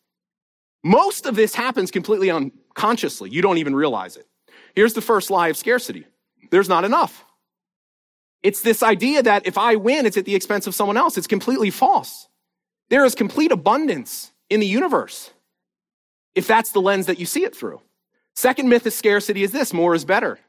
[0.84, 3.30] Most of this happens completely unconsciously.
[3.30, 4.28] You don't even realize it.
[4.76, 6.06] Here's the first lie of scarcity
[6.52, 7.26] there's not enough.
[8.42, 11.18] It's this idea that if I win, it's at the expense of someone else.
[11.18, 12.28] It's completely false.
[12.90, 15.32] There is complete abundance in the universe
[16.36, 17.82] if that's the lens that you see it through.
[18.36, 20.40] Second myth of scarcity is this more is better.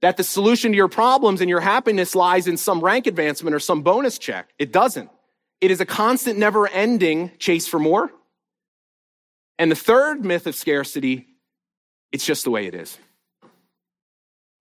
[0.00, 3.58] That the solution to your problems and your happiness lies in some rank advancement or
[3.58, 4.50] some bonus check.
[4.58, 5.10] It doesn't.
[5.60, 8.12] it is a constant, never ending chase for more.
[9.58, 11.26] And the third myth of scarcity,
[12.12, 12.98] it's just the way it is.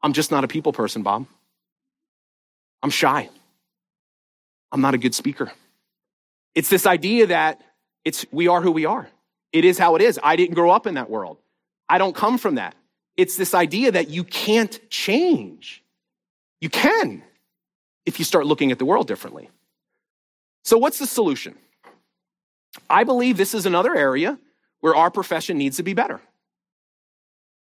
[0.02, 1.28] I'm just not a people person, Bob.
[2.84, 3.30] I'm shy.
[4.72, 5.52] I'm not a good speaker.
[6.54, 7.62] It's this idea that
[8.04, 9.08] it's we are who we are.
[9.54, 10.20] It is how it is.
[10.22, 11.38] I didn't grow up in that world.
[11.88, 12.76] I don't come from that.
[13.16, 15.84] It's this idea that you can't change.
[16.60, 17.24] You can
[18.06, 19.50] if you start looking at the world differently.
[20.64, 21.56] So, what's the solution?
[22.90, 24.40] I believe this is another area
[24.82, 26.20] where our profession needs to be better.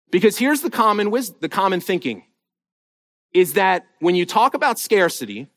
[0.10, 2.24] Because here's the common wisdom, the common thinking
[3.34, 5.48] is that when you talk about scarcity,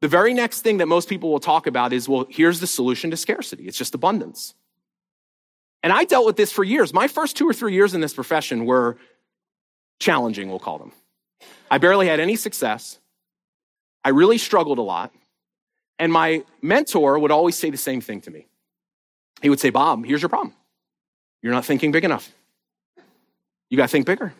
[0.00, 3.10] the very next thing that most people will talk about is, well, here's the solution
[3.10, 3.68] to scarcity.
[3.68, 4.54] It's just abundance.
[5.82, 6.92] And I dealt with this for years.
[6.92, 8.98] My first two or three years in this profession were
[10.00, 10.92] challenging, we'll call them.
[11.70, 12.98] I barely had any success.
[14.04, 15.12] I really struggled a lot.
[15.98, 18.46] And my mentor would always say the same thing to me.
[19.40, 20.54] He would say, Bob, here's your problem.
[21.42, 22.30] You're not thinking big enough.
[23.70, 24.34] You got to think bigger.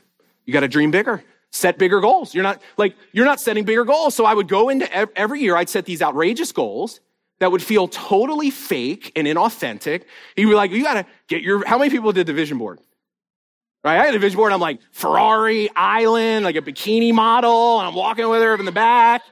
[0.45, 1.23] You got to dream bigger.
[1.55, 2.35] Set bigger goals.
[2.35, 4.15] You're not like, you're not setting bigger goals.
[4.15, 7.01] So I would go into every year, I'd set these outrageous goals
[7.41, 10.05] that would feel totally fake and inauthentic.
[10.37, 12.81] You'd be like, you got to get your, how many people did the vision board?
[13.85, 13.99] Right?
[13.99, 14.53] I had a vision board.
[14.53, 17.81] I'm like Ferrari island, like a bikini model.
[17.81, 19.23] And I'm walking with her in the back.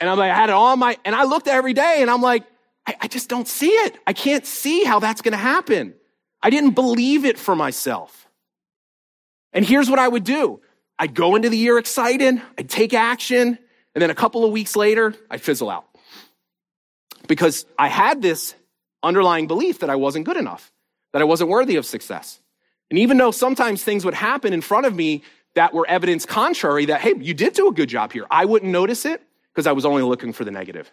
[0.00, 2.20] And I'm like, I had it on my, and I looked every day and I'm
[2.20, 2.44] like,
[2.86, 3.96] I, I just don't see it.
[4.06, 5.94] I can't see how that's going to happen.
[6.42, 8.28] I didn't believe it for myself.
[9.52, 10.60] And here's what I would do.
[11.02, 12.40] I'd go into the year excited.
[12.56, 13.58] I'd take action.
[13.92, 15.84] And then a couple of weeks later, I'd fizzle out
[17.26, 18.54] because I had this
[19.02, 20.70] underlying belief that I wasn't good enough,
[21.12, 22.40] that I wasn't worthy of success.
[22.88, 25.24] And even though sometimes things would happen in front of me
[25.56, 28.70] that were evidence contrary that, hey, you did do a good job here, I wouldn't
[28.70, 29.20] notice it
[29.52, 30.88] because I was only looking for the negative.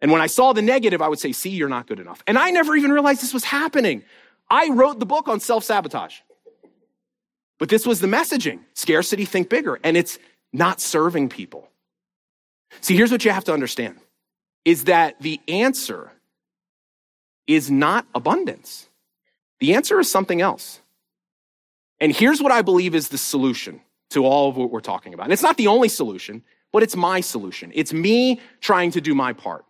[0.00, 2.22] And when I saw the negative, I would say, see, you're not good enough.
[2.26, 4.02] And I never even realized this was happening.
[4.48, 6.20] I wrote the book on self sabotage.
[7.58, 9.78] But this was the messaging scarcity, think bigger.
[9.82, 10.18] And it's
[10.52, 11.68] not serving people.
[12.80, 13.98] See, here's what you have to understand
[14.64, 16.12] is that the answer
[17.46, 18.88] is not abundance.
[19.60, 20.80] The answer is something else.
[22.00, 23.80] And here's what I believe is the solution
[24.10, 25.24] to all of what we're talking about.
[25.24, 26.42] And it's not the only solution,
[26.72, 27.72] but it's my solution.
[27.74, 29.64] It's me trying to do my part.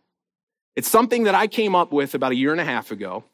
[0.76, 3.24] It's something that I came up with about a year and a half ago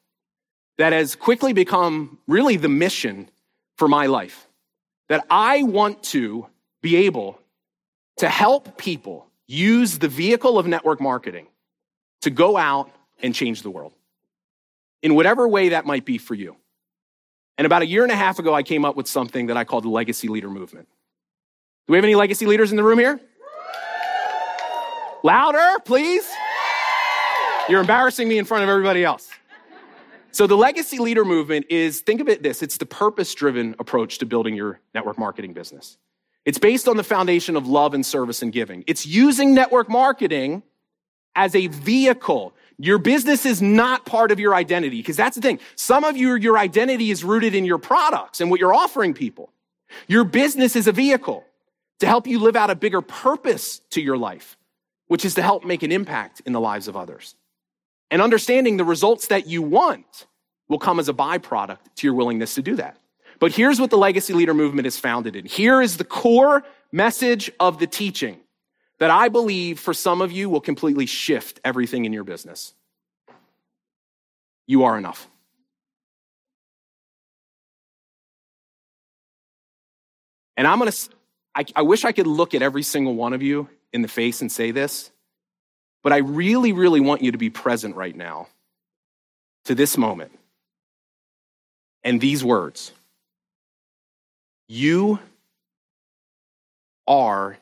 [0.78, 3.30] that has quickly become really the mission
[3.76, 4.46] for my life.
[5.08, 6.46] That I want to
[6.80, 7.38] be able
[8.16, 11.46] to help people use the vehicle of network marketing
[12.22, 12.90] to go out
[13.22, 13.92] and change the world
[15.02, 16.56] in whatever way that might be for you.
[17.58, 19.64] And about a year and a half ago, I came up with something that I
[19.64, 20.88] called the Legacy Leader Movement.
[21.86, 23.20] Do we have any legacy leaders in the room here?
[25.22, 26.26] Louder, please.
[27.68, 29.28] You're embarrassing me in front of everybody else.
[30.34, 34.18] So, the legacy leader movement is think of it this it's the purpose driven approach
[34.18, 35.96] to building your network marketing business.
[36.44, 38.82] It's based on the foundation of love and service and giving.
[38.88, 40.64] It's using network marketing
[41.36, 42.52] as a vehicle.
[42.78, 45.60] Your business is not part of your identity because that's the thing.
[45.76, 49.52] Some of you, your identity is rooted in your products and what you're offering people.
[50.08, 51.44] Your business is a vehicle
[52.00, 54.56] to help you live out a bigger purpose to your life
[55.06, 57.36] which is to help make an impact in the lives of others.
[58.10, 60.26] And understanding the results that you want
[60.68, 62.96] will come as a byproduct to your willingness to do that.
[63.38, 65.44] But here's what the legacy leader movement is founded in.
[65.44, 68.40] Here is the core message of the teaching
[68.98, 72.74] that I believe for some of you will completely shift everything in your business.
[74.66, 75.28] You are enough.
[80.56, 81.08] And I'm going to,
[81.54, 84.40] I, I wish I could look at every single one of you in the face
[84.40, 85.10] and say this,
[86.04, 88.46] but I really, really want you to be present right now
[89.64, 90.30] to this moment
[92.04, 92.92] and these words.
[94.68, 95.18] You
[97.06, 97.56] are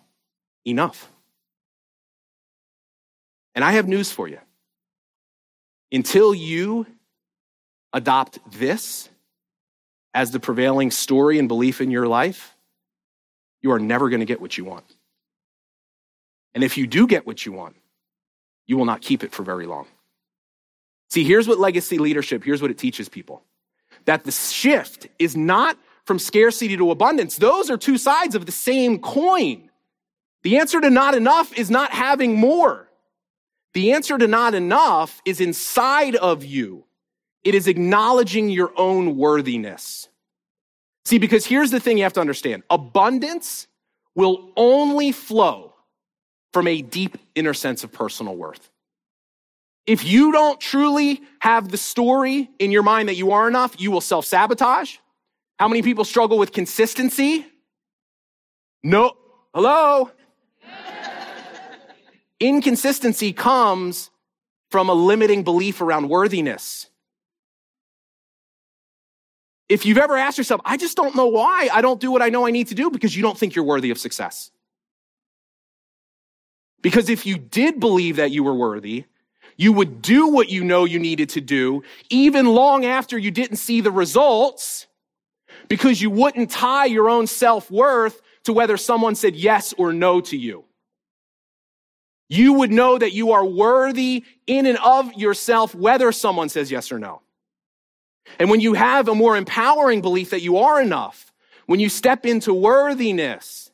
[0.66, 1.09] enough.
[3.55, 4.38] And I have news for you.
[5.93, 6.86] Until you
[7.93, 9.09] adopt this
[10.14, 12.57] as the prevailing story and belief in your life,
[13.61, 14.84] you are never going to get what you want.
[16.55, 17.76] And if you do get what you want,
[18.73, 19.87] you will not keep it for very long.
[21.11, 23.43] See, here's what legacy leadership, here's what it teaches people
[24.07, 27.37] that the shift is not from scarcity to abundance.
[27.37, 29.68] Those are two sides of the same coin.
[30.43, 32.89] The answer to not enough is not having more.
[33.75, 36.85] The answer to not enough is inside of you.
[37.45, 40.09] It is acknowledging your own worthiness.
[41.05, 43.66] See, because here's the thing you have to understand abundance
[44.14, 45.72] will only flow
[46.53, 48.71] from a deep inner sense of personal worth.
[49.87, 53.91] If you don't truly have the story in your mind that you are enough, you
[53.91, 54.97] will self sabotage.
[55.59, 57.47] How many people struggle with consistency?
[58.83, 59.17] No.
[59.55, 60.11] Hello?
[62.41, 64.11] Inconsistency comes
[64.71, 66.89] from a limiting belief around worthiness.
[69.69, 72.29] If you've ever asked yourself, I just don't know why I don't do what I
[72.29, 74.51] know I need to do because you don't think you're worthy of success.
[76.83, 79.05] Because if you did believe that you were worthy,
[79.57, 83.57] you would do what you know you needed to do, even long after you didn't
[83.57, 84.89] see the results,
[85.68, 90.20] because you wouldn't tie your own self worth to whether someone said yes or no
[90.22, 90.64] to you.
[92.28, 96.91] You would know that you are worthy in and of yourself, whether someone says yes
[96.91, 97.20] or no.
[98.39, 101.33] And when you have a more empowering belief that you are enough,
[101.66, 103.70] when you step into worthiness,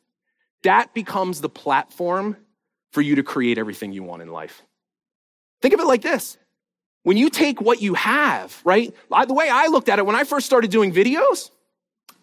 [0.63, 2.35] that becomes the platform
[2.91, 4.61] for you to create everything you want in life.
[5.61, 6.37] Think of it like this.
[7.03, 8.93] When you take what you have, right?
[9.09, 11.49] The way I looked at it when I first started doing videos,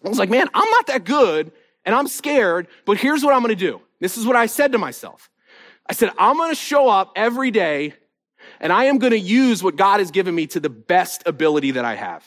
[0.03, 1.51] I was like, man, I'm not that good
[1.85, 3.81] and I'm scared, but here's what I'm gonna do.
[3.99, 5.29] This is what I said to myself.
[5.89, 7.95] I said, I'm gonna show up every day
[8.59, 11.85] and I am gonna use what God has given me to the best ability that
[11.85, 12.23] I have.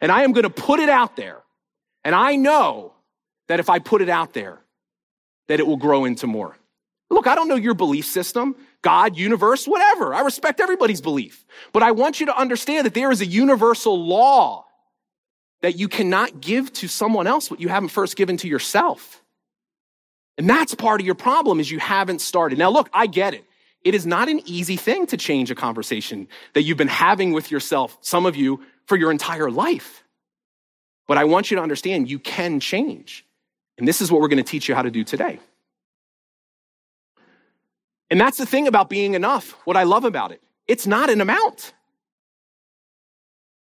[0.00, 1.42] And I am gonna put it out there.
[2.04, 2.94] And I know
[3.48, 4.60] that if I put it out there,
[5.48, 6.56] that it will grow into more.
[7.10, 10.14] Look, I don't know your belief system, God, universe, whatever.
[10.14, 11.44] I respect everybody's belief.
[11.72, 14.66] But I want you to understand that there is a universal law
[15.62, 19.22] that you cannot give to someone else what you haven't first given to yourself.
[20.38, 22.58] And that's part of your problem is you haven't started.
[22.58, 23.44] Now look, I get it.
[23.82, 27.50] It is not an easy thing to change a conversation that you've been having with
[27.50, 30.04] yourself, some of you, for your entire life.
[31.06, 33.26] But I want you to understand you can change.
[33.78, 35.40] And this is what we're going to teach you how to do today.
[38.10, 40.42] And that's the thing about being enough, what I love about it.
[40.66, 41.72] It's not an amount,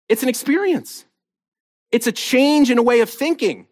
[0.09, 1.05] it's an experience,
[1.91, 3.67] it's a change in a way of thinking.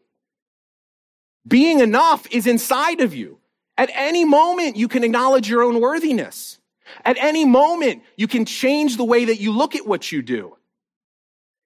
[1.47, 3.39] Being enough is inside of you.
[3.75, 6.59] At any moment, you can acknowledge your own worthiness.
[7.03, 10.55] At any moment, you can change the way that you look at what you do.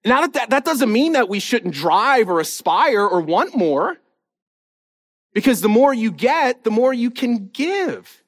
[0.04, 3.98] Now that, that, that doesn't mean that we shouldn't drive or aspire or want more.
[5.34, 8.22] Because the more you get, the more you can give.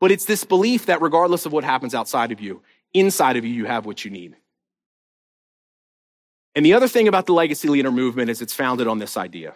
[0.00, 3.52] But it's this belief that regardless of what happens outside of you, inside of you,
[3.52, 4.36] you have what you need.
[6.54, 9.54] And the other thing about the legacy leader movement is it's founded on this idea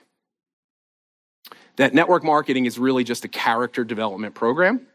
[1.76, 4.86] that network marketing is really just a character development program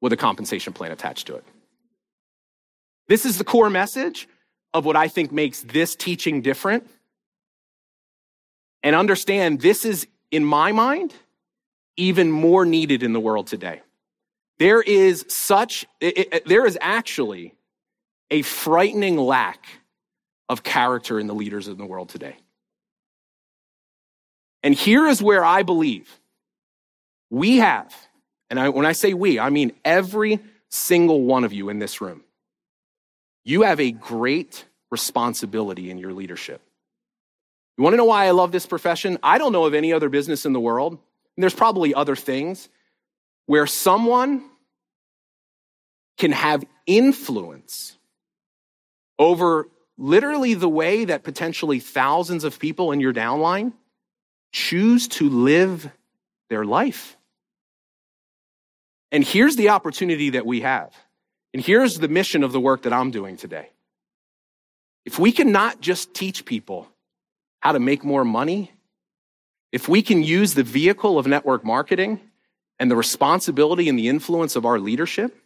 [0.00, 1.44] with a compensation plan attached to it.
[3.06, 4.26] This is the core message
[4.72, 6.88] of what I think makes this teaching different.
[8.82, 11.12] And understand this is, in my mind,
[11.96, 13.82] even more needed in the world today.
[14.60, 17.54] There is such, it, it, there is actually
[18.30, 19.64] a frightening lack
[20.50, 22.36] of character in the leaders in the world today.
[24.62, 26.14] And here is where I believe
[27.30, 27.94] we have,
[28.50, 32.02] and I, when I say we, I mean every single one of you in this
[32.02, 32.22] room.
[33.44, 36.60] You have a great responsibility in your leadership.
[37.78, 39.16] You want to know why I love this profession?
[39.22, 42.68] I don't know of any other business in the world, and there's probably other things
[43.46, 44.44] where someone
[46.20, 47.96] can have influence
[49.18, 53.72] over literally the way that potentially thousands of people in your downline
[54.52, 55.90] choose to live
[56.50, 57.16] their life.
[59.10, 60.94] And here's the opportunity that we have.
[61.54, 63.70] And here's the mission of the work that I'm doing today.
[65.06, 66.86] If we can not just teach people
[67.60, 68.72] how to make more money,
[69.72, 72.20] if we can use the vehicle of network marketing
[72.78, 75.39] and the responsibility and the influence of our leadership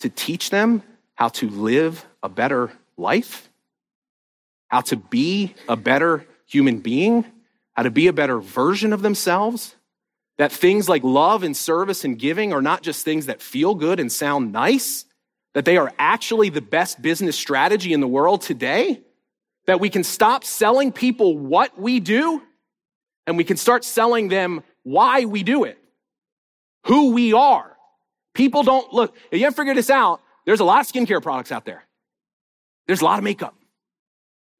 [0.00, 0.82] to teach them
[1.14, 3.48] how to live a better life,
[4.68, 7.24] how to be a better human being,
[7.72, 9.76] how to be a better version of themselves.
[10.36, 14.00] That things like love and service and giving are not just things that feel good
[14.00, 15.04] and sound nice,
[15.52, 19.00] that they are actually the best business strategy in the world today.
[19.66, 22.42] That we can stop selling people what we do
[23.26, 25.78] and we can start selling them why we do it,
[26.86, 27.73] who we are.
[28.34, 31.52] People don't look, if you haven't figured this out, there's a lot of skincare products
[31.52, 31.84] out there.
[32.86, 33.54] There's a lot of makeup.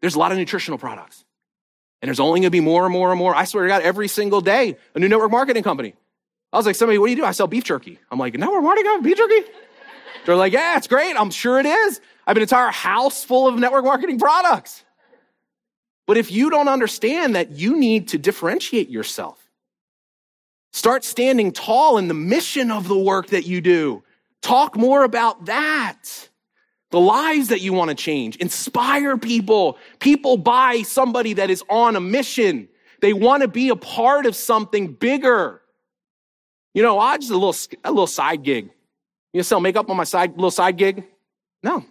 [0.00, 1.24] There's a lot of nutritional products.
[2.00, 3.34] And there's only gonna be more and more and more.
[3.34, 5.94] I swear to God, every single day, a new network marketing company.
[6.52, 7.24] I was like, somebody, what do you do?
[7.24, 7.98] I sell beef jerky.
[8.10, 9.50] I'm like, network marketing beef jerky?
[10.24, 11.16] They're like, yeah, it's great.
[11.18, 12.00] I'm sure it is.
[12.26, 14.84] I have an entire house full of network marketing products.
[16.06, 19.43] But if you don't understand that you need to differentiate yourself,
[20.74, 24.02] start standing tall in the mission of the work that you do.
[24.42, 26.28] Talk more about that.
[26.90, 28.36] the lives that you want to change.
[28.36, 29.78] Inspire people.
[29.98, 32.68] People buy somebody that is on a mission.
[33.00, 35.60] They want to be a part of something bigger.
[36.72, 38.70] You know, I just a little, a little side gig.
[39.32, 41.04] You know, sell makeup on my side, little side gig?
[41.64, 41.84] No.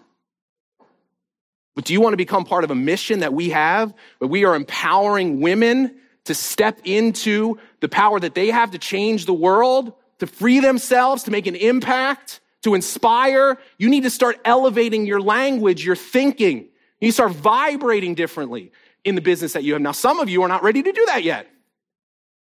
[1.76, 4.46] But do you want to become part of a mission that we have where we
[4.46, 5.96] are empowering women
[6.26, 11.24] to step into the power that they have to change the world, to free themselves,
[11.24, 13.58] to make an impact, to inspire?
[13.78, 16.70] You need to start elevating your language, your thinking.
[17.02, 18.72] You start vibrating differently
[19.04, 19.82] in the business that you have.
[19.82, 21.48] Now, some of you are not ready to do that yet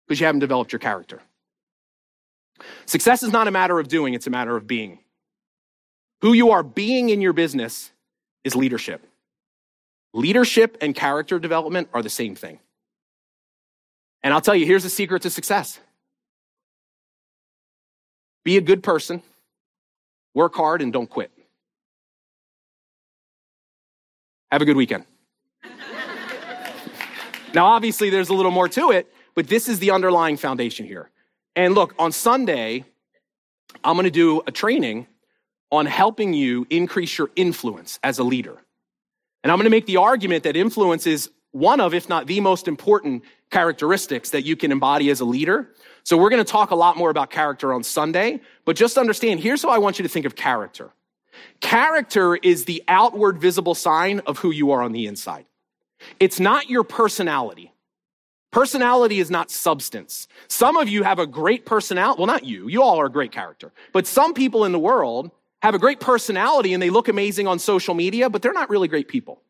[0.08, 1.22] because you haven't developed your character.
[2.86, 5.00] Success is not a matter of doing, it's a matter of being.
[6.22, 7.92] Who you are being in your business
[8.44, 9.08] is leadership.
[10.14, 12.60] Leadership and character development are the same thing.
[14.24, 15.80] And I'll tell you, here's the secret to success
[18.44, 19.22] be a good person,
[20.34, 21.32] work hard, and don't quit.
[24.52, 25.06] Have a good weekend.
[27.54, 31.10] now, obviously, there's a little more to it, but this is the underlying foundation here.
[31.56, 32.86] And look, on Sunday,
[33.84, 35.08] I'm going to do a training
[35.72, 38.58] on helping you increase your influence as a leader.
[39.44, 42.40] And I'm going to make the argument that influence is one of, if not the
[42.40, 45.70] most important characteristics that you can embody as a leader.
[46.04, 49.40] So we're going to talk a lot more about character on Sunday, but just understand
[49.40, 50.92] here's how I want you to think of character.
[51.60, 55.46] Character is the outward visible sign of who you are on the inside.
[56.20, 57.74] It's not your personality.
[58.52, 60.28] Personality is not substance.
[60.48, 62.20] Some of you have a great personality.
[62.20, 62.68] Well, not you.
[62.68, 63.72] You all are a great character.
[63.94, 65.32] But some people in the world
[65.62, 68.88] have a great personality and they look amazing on social media, but they're not really
[68.88, 69.42] great people.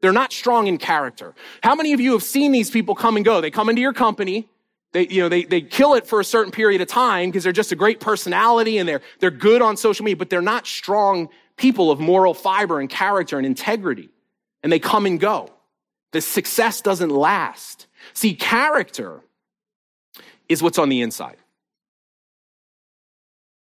[0.00, 1.34] They're not strong in character.
[1.62, 3.40] How many of you have seen these people come and go?
[3.40, 4.48] They come into your company.
[4.92, 7.52] They, you know, they, they kill it for a certain period of time because they're
[7.52, 11.28] just a great personality and they're, they're good on social media, but they're not strong
[11.56, 14.08] people of moral fiber and character and integrity.
[14.62, 15.50] And they come and go.
[16.12, 17.86] The success doesn't last.
[18.14, 19.20] See, character
[20.48, 21.36] is what's on the inside.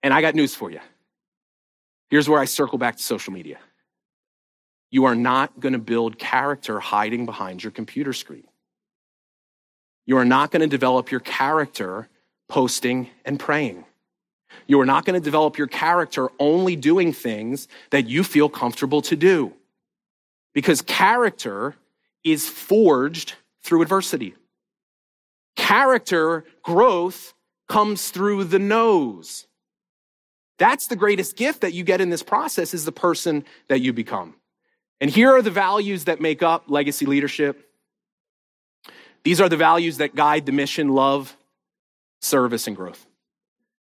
[0.04, 0.80] And I got news for you.
[2.10, 3.58] Here's where I circle back to social media.
[4.96, 8.48] You are not going to build character hiding behind your computer screen.
[10.06, 12.08] You are not going to develop your character
[12.48, 13.84] posting and praying.
[14.68, 19.02] You are not going to develop your character only doing things that you feel comfortable
[19.02, 19.52] to do.
[20.54, 21.76] Because character
[22.24, 23.34] is forged
[23.66, 24.34] through adversity.
[25.58, 27.34] Character growth
[27.68, 29.46] comes through the no's.
[30.58, 33.92] That's the greatest gift that you get in this process is the person that you
[33.92, 34.36] become.
[35.02, 37.70] And here are the values that make up legacy leadership.
[39.24, 41.36] These are the values that guide the mission, love,
[42.22, 43.06] service, and growth.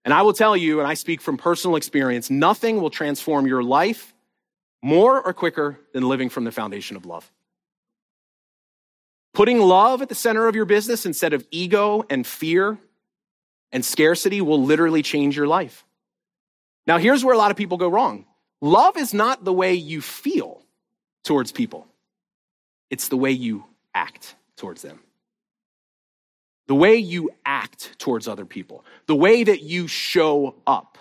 [0.03, 3.63] And I will tell you, and I speak from personal experience, nothing will transform your
[3.63, 4.13] life
[4.81, 7.31] more or quicker than living from the foundation of love.
[9.33, 12.77] Putting love at the center of your business instead of ego and fear
[13.71, 15.85] and scarcity will literally change your life.
[16.85, 18.25] Now, here's where a lot of people go wrong
[18.61, 20.50] love is not the way you feel
[21.23, 21.87] towards people,
[22.89, 24.99] it's the way you act towards them.
[26.67, 30.97] The way you act towards other people, the way that you show up.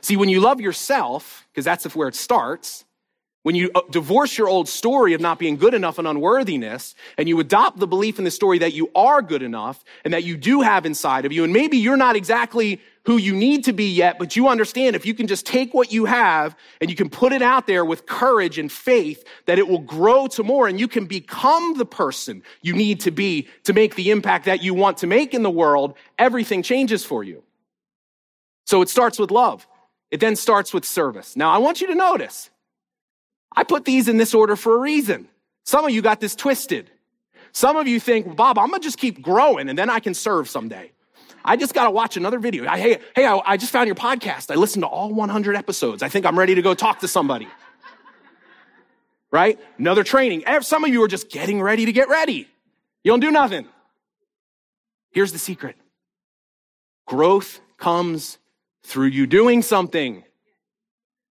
[0.00, 2.84] See, when you love yourself, because that's where it starts,
[3.42, 7.28] when you uh, divorce your old story of not being good enough and unworthiness, and
[7.28, 10.36] you adopt the belief in the story that you are good enough and that you
[10.36, 13.90] do have inside of you, and maybe you're not exactly who you need to be
[13.90, 17.08] yet, but you understand if you can just take what you have and you can
[17.08, 20.78] put it out there with courage and faith that it will grow to more and
[20.78, 24.74] you can become the person you need to be to make the impact that you
[24.74, 27.42] want to make in the world, everything changes for you.
[28.66, 29.66] So it starts with love.
[30.10, 31.36] It then starts with service.
[31.36, 32.50] Now I want you to notice,
[33.56, 35.28] I put these in this order for a reason.
[35.64, 36.90] Some of you got this twisted.
[37.52, 40.48] Some of you think, Bob, I'm gonna just keep growing and then I can serve
[40.48, 40.92] someday.
[41.48, 42.68] I just got to watch another video.
[42.68, 44.50] I, hey, hey, I, I just found your podcast.
[44.50, 46.02] I listened to all 100 episodes.
[46.02, 47.48] I think I'm ready to go talk to somebody.
[49.30, 49.58] Right?
[49.78, 50.44] Another training.
[50.60, 52.46] Some of you are just getting ready to get ready.
[53.02, 53.66] You don't do nothing.
[55.10, 55.76] Here's the secret.
[57.06, 58.36] Growth comes
[58.82, 60.24] through you doing something.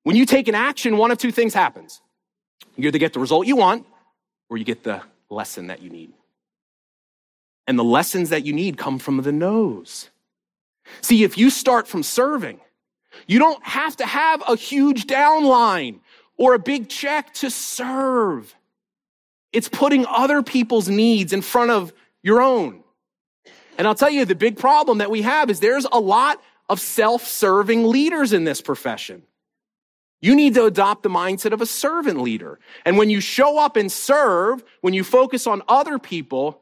[0.01, 2.01] When you take an action, one of two things happens.
[2.75, 3.85] You either get the result you want
[4.49, 6.13] or you get the lesson that you need.
[7.67, 10.09] And the lessons that you need come from the no's.
[11.01, 12.61] See, if you start from serving,
[13.27, 15.99] you don't have to have a huge downline
[16.37, 18.55] or a big check to serve.
[19.51, 22.83] It's putting other people's needs in front of your own.
[23.77, 26.79] And I'll tell you, the big problem that we have is there's a lot of
[26.79, 29.23] self serving leaders in this profession.
[30.19, 32.59] You need to adopt the mindset of a servant leader.
[32.85, 36.61] And when you show up and serve, when you focus on other people,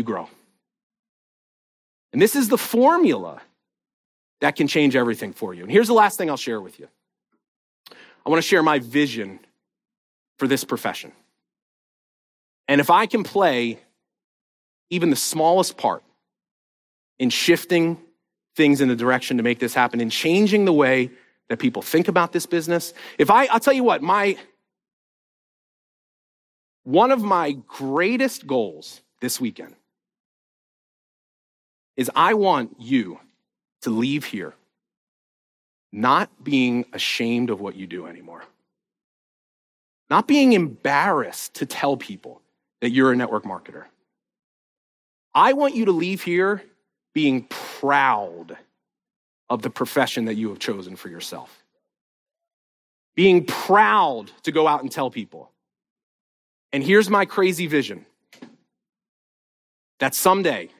[0.00, 0.28] you grow.
[2.14, 3.42] And this is the formula
[4.40, 5.62] that can change everything for you.
[5.62, 6.88] And here's the last thing I'll share with you
[8.24, 9.40] I want to share my vision
[10.38, 11.12] for this profession.
[12.66, 13.78] And if I can play
[14.88, 16.02] even the smallest part
[17.18, 18.00] in shifting
[18.56, 21.10] things in the direction to make this happen, in changing the way
[21.50, 22.94] that people think about this business.
[23.18, 24.38] If I, I'll tell you what, my,
[26.84, 29.74] one of my greatest goals this weekend
[32.00, 33.20] is I want you
[33.82, 34.54] to leave here
[35.92, 38.42] not being ashamed of what you do anymore,
[40.08, 42.40] not being embarrassed to tell people
[42.80, 43.84] that you're a network marketer.
[45.34, 46.62] I want you to leave here
[47.12, 48.56] being proud
[49.50, 51.62] of the profession that you have chosen for yourself.
[53.14, 55.50] Being proud to go out and tell people.
[56.72, 58.06] And here's my crazy vision
[59.98, 60.70] that someday,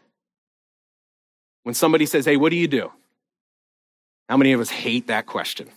[1.62, 2.90] when somebody says, Hey, what do you do?
[4.28, 5.68] How many of us hate that question?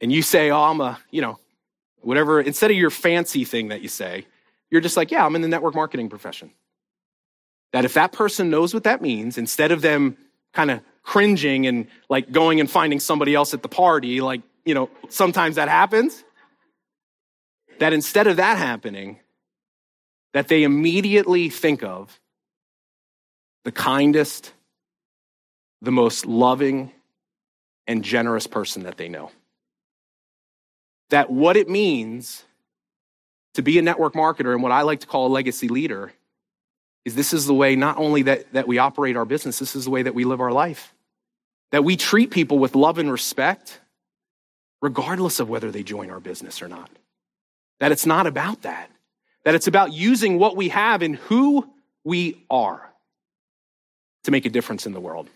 [0.00, 1.38] And you say, Oh, I'm a, you know,
[2.00, 4.26] whatever, instead of your fancy thing that you say,
[4.70, 6.52] you're just like, Yeah, I'm in the network marketing profession.
[7.72, 10.16] That if that person knows what that means, instead of them
[10.54, 14.74] kind of cringing and like going and finding somebody else at the party, like, you
[14.74, 16.24] know, sometimes that happens.
[17.78, 19.20] That instead of that happening,
[20.34, 22.18] that they immediately think of
[23.64, 24.52] the kindest,
[25.82, 26.92] the most loving,
[27.86, 29.30] and generous person that they know.
[31.10, 32.44] That what it means
[33.54, 36.12] to be a network marketer and what I like to call a legacy leader
[37.04, 39.84] is this is the way not only that, that we operate our business, this is
[39.84, 40.94] the way that we live our life
[41.70, 43.80] that we treat people with love and respect,
[44.80, 46.90] regardless of whether they join our business or not.
[47.80, 48.90] That it's not about that.
[49.44, 51.68] That it's about using what we have and who
[52.04, 52.87] we are
[54.28, 55.26] to make a difference in the world.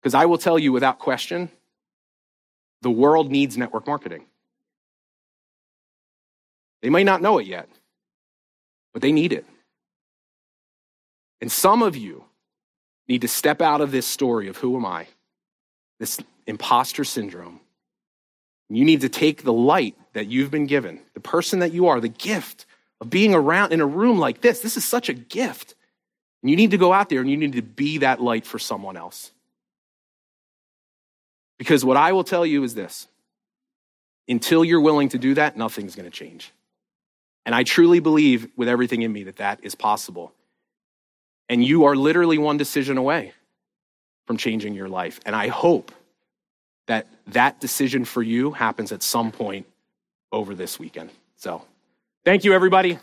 [0.00, 1.50] Because I will tell you without question,
[2.82, 4.26] the world needs network marketing.
[6.82, 7.68] They may not know it yet,
[8.92, 9.44] but they need it.
[11.40, 12.22] And some of you
[13.08, 15.08] need to step out of this story of who am I
[15.98, 17.58] this imposter syndrome.
[18.68, 21.98] You need to take the light that you've been given, the person that you are,
[21.98, 22.66] the gift
[23.00, 24.60] of being around in a room like this.
[24.60, 25.74] This is such a gift.
[26.42, 28.58] And you need to go out there and you need to be that light for
[28.58, 29.30] someone else.
[31.58, 33.06] Because what I will tell you is this
[34.28, 36.52] until you're willing to do that, nothing's going to change.
[37.44, 40.32] And I truly believe with everything in me that that is possible.
[41.48, 43.32] And you are literally one decision away
[44.26, 45.20] from changing your life.
[45.26, 45.92] And I hope
[46.86, 49.66] that that decision for you happens at some point
[50.32, 51.10] over this weekend.
[51.36, 51.62] So,
[52.24, 52.98] thank you, everybody.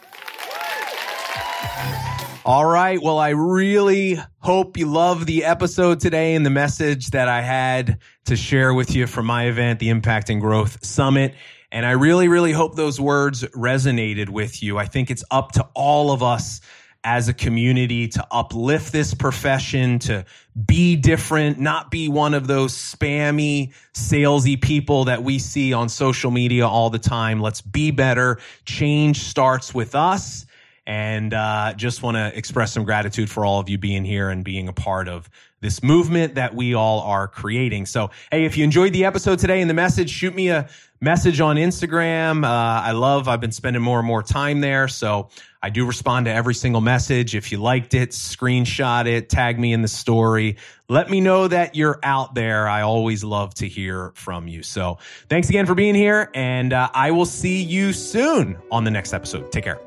[2.47, 2.97] All right.
[3.03, 7.99] Well, I really hope you love the episode today and the message that I had
[8.23, 11.35] to share with you from my event, the Impact and Growth Summit.
[11.73, 14.77] And I really, really hope those words resonated with you.
[14.77, 16.61] I think it's up to all of us
[17.03, 20.23] as a community to uplift this profession, to
[20.65, 26.31] be different, not be one of those spammy, salesy people that we see on social
[26.31, 27.41] media all the time.
[27.41, 28.39] Let's be better.
[28.63, 30.45] Change starts with us.
[30.88, 34.43] And uh, just want to express some gratitude for all of you being here and
[34.43, 37.88] being a part of this movement that we all are creating.
[37.88, 40.69] So, hey, if you enjoyed the episode today and the message, shoot me a
[41.01, 42.45] message on Instagram.
[42.45, 44.88] Uh, I love, I've been spending more and more time there.
[44.88, 45.27] So
[45.61, 47.35] I do respond to every single message.
[47.35, 50.55] If you liked it, screenshot it, tag me in the story.
[50.88, 52.69] Let me know that you're out there.
[52.69, 54.64] I always love to hear from you.
[54.64, 56.31] So thanks again for being here.
[56.34, 59.51] And uh, I will see you soon on the next episode.
[59.51, 59.86] Take care.